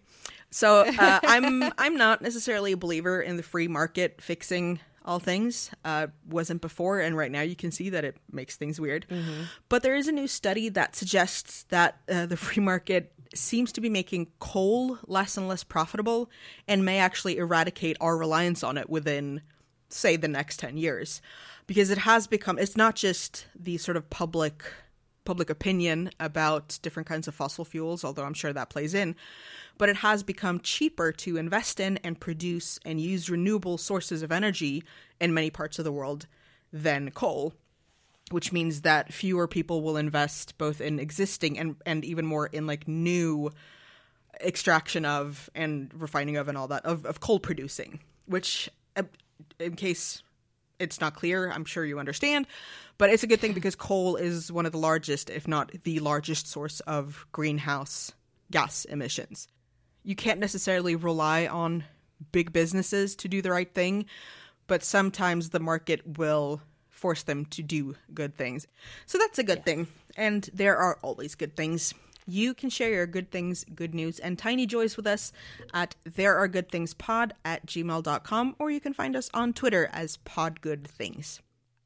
So 0.50 0.80
uh, 0.86 1.20
I'm 1.24 1.62
I'm 1.78 1.96
not 1.96 2.20
necessarily 2.20 2.72
a 2.72 2.76
believer 2.76 3.22
in 3.22 3.36
the 3.36 3.42
free 3.42 3.68
market 3.68 4.20
fixing 4.20 4.80
all 5.06 5.18
things. 5.20 5.70
Uh, 5.84 6.08
wasn't 6.28 6.60
before, 6.60 6.98
and 7.00 7.16
right 7.16 7.30
now 7.30 7.42
you 7.42 7.54
can 7.56 7.70
see 7.70 7.88
that 7.90 8.04
it 8.04 8.16
makes 8.32 8.56
things 8.56 8.80
weird. 8.80 9.06
But 9.68 9.82
there 9.82 9.94
is 9.96 10.08
a 10.08 10.12
new 10.12 10.26
study 10.26 10.68
that 10.70 10.96
suggests 10.96 11.64
that 11.70 11.98
uh, 12.08 12.26
the 12.26 12.36
free 12.36 12.62
market 12.62 13.12
seems 13.38 13.72
to 13.72 13.80
be 13.80 13.88
making 13.88 14.28
coal 14.38 14.98
less 15.06 15.36
and 15.36 15.48
less 15.48 15.64
profitable, 15.64 16.30
and 16.66 16.84
may 16.84 16.98
actually 16.98 17.36
eradicate 17.38 17.96
our 18.00 18.16
reliance 18.16 18.62
on 18.62 18.78
it 18.78 18.88
within, 18.88 19.42
say, 19.88 20.16
the 20.16 20.28
next 20.28 20.58
ten 20.58 20.76
years, 20.76 21.20
because 21.66 21.90
it 21.90 21.98
has 21.98 22.26
become. 22.26 22.58
It's 22.58 22.76
not 22.76 22.94
just 22.94 23.46
the 23.54 23.78
sort 23.78 23.96
of 23.96 24.10
public 24.10 24.64
public 25.24 25.48
opinion 25.48 26.10
about 26.20 26.78
different 26.82 27.08
kinds 27.08 27.26
of 27.26 27.34
fossil 27.34 27.64
fuels, 27.64 28.04
although 28.04 28.24
I'm 28.24 28.34
sure 28.34 28.52
that 28.52 28.68
plays 28.68 28.92
in. 28.92 29.16
But 29.78 29.88
it 29.88 29.96
has 29.96 30.22
become 30.22 30.60
cheaper 30.60 31.12
to 31.12 31.36
invest 31.36 31.80
in 31.80 31.96
and 32.04 32.20
produce 32.20 32.78
and 32.84 33.00
use 33.00 33.30
renewable 33.30 33.78
sources 33.78 34.22
of 34.22 34.30
energy 34.30 34.84
in 35.20 35.32
many 35.34 35.50
parts 35.50 35.78
of 35.78 35.86
the 35.86 35.92
world 35.92 36.26
than 36.72 37.10
coal, 37.10 37.54
which 38.30 38.52
means 38.52 38.82
that 38.82 39.12
fewer 39.12 39.46
people 39.46 39.82
will 39.82 39.96
invest 39.96 40.56
both 40.58 40.80
in 40.80 40.98
existing 40.98 41.58
and, 41.58 41.76
and 41.84 42.04
even 42.04 42.24
more 42.24 42.46
in 42.46 42.66
like 42.66 42.88
new 42.88 43.50
extraction 44.40 45.04
of 45.04 45.50
and 45.54 45.90
refining 45.94 46.36
of 46.36 46.48
and 46.48 46.56
all 46.56 46.68
that 46.68 46.84
of, 46.84 47.04
of 47.04 47.20
coal 47.20 47.38
producing, 47.38 48.00
which, 48.26 48.70
uh, 48.96 49.02
in 49.58 49.76
case 49.76 50.22
it's 50.78 51.00
not 51.00 51.14
clear. 51.14 51.50
I'm 51.50 51.64
sure 51.64 51.84
you 51.84 51.98
understand, 51.98 52.46
but 52.98 53.10
it's 53.10 53.22
a 53.22 53.26
good 53.26 53.40
thing 53.40 53.52
because 53.52 53.76
coal 53.76 54.16
is 54.16 54.50
one 54.50 54.66
of 54.66 54.72
the 54.72 54.78
largest, 54.78 55.30
if 55.30 55.46
not 55.46 55.70
the 55.82 56.00
largest, 56.00 56.48
source 56.48 56.80
of 56.80 57.26
greenhouse 57.32 58.12
gas 58.50 58.84
emissions. 58.84 59.48
You 60.02 60.14
can't 60.14 60.40
necessarily 60.40 60.96
rely 60.96 61.46
on 61.46 61.84
big 62.32 62.52
businesses 62.52 63.16
to 63.16 63.28
do 63.28 63.42
the 63.42 63.50
right 63.50 63.72
thing, 63.72 64.06
but 64.66 64.82
sometimes 64.82 65.50
the 65.50 65.60
market 65.60 66.18
will 66.18 66.60
force 67.04 67.22
them 67.24 67.44
to 67.44 67.62
do 67.62 67.94
good 68.14 68.34
things. 68.34 68.66
So 69.04 69.18
that's 69.18 69.38
a 69.38 69.42
good 69.42 69.62
thing. 69.62 69.88
And 70.16 70.48
there 70.54 70.78
are 70.78 70.98
always 71.02 71.34
good 71.34 71.54
things. 71.54 71.92
You 72.26 72.54
can 72.54 72.70
share 72.70 72.88
your 72.88 73.06
good 73.06 73.30
things, 73.30 73.62
good 73.74 73.94
news, 73.94 74.18
and 74.18 74.38
tiny 74.38 74.64
joys 74.64 74.96
with 74.96 75.06
us 75.06 75.30
at 75.74 75.94
therearegoodthingspod 76.08 76.36
are 76.40 76.48
good 76.48 76.70
things 76.70 76.94
pod 76.94 77.34
at 77.44 77.66
gmail.com, 77.66 78.56
or 78.58 78.70
you 78.70 78.80
can 78.80 78.94
find 78.94 79.14
us 79.16 79.28
on 79.34 79.52
Twitter 79.52 79.90
as 79.92 80.16
podgoodthings. 80.24 81.40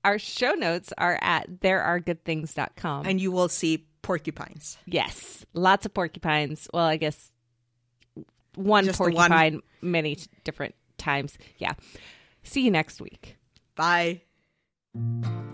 Our 0.05 0.21
show 0.21 0.53
notes 0.53 0.93
are 0.97 1.19
at 1.21 1.59
therearegoodthings.com. 1.59 3.07
And 3.07 3.21
you 3.21 3.33
will 3.33 3.49
see 3.49 3.89
porcupines. 4.03 4.79
yes, 4.87 5.45
lots 5.53 5.85
of 5.85 5.93
porcupines. 5.95 6.69
Well, 6.73 6.87
I 6.87 6.97
guess 6.97 7.33
one 8.55 8.85
Just 8.85 8.99
the 8.99 9.03
one. 9.07 9.15
porcupine 9.15 9.63
many 9.83 10.17
different 10.45 10.77
times. 10.97 11.37
Yeah. 11.59 11.73
See 12.45 12.61
you 12.61 12.71
next 12.71 13.01
week. 13.01 13.37
Bye. 13.75 14.23
Thank 14.99 15.27
you. 15.27 15.48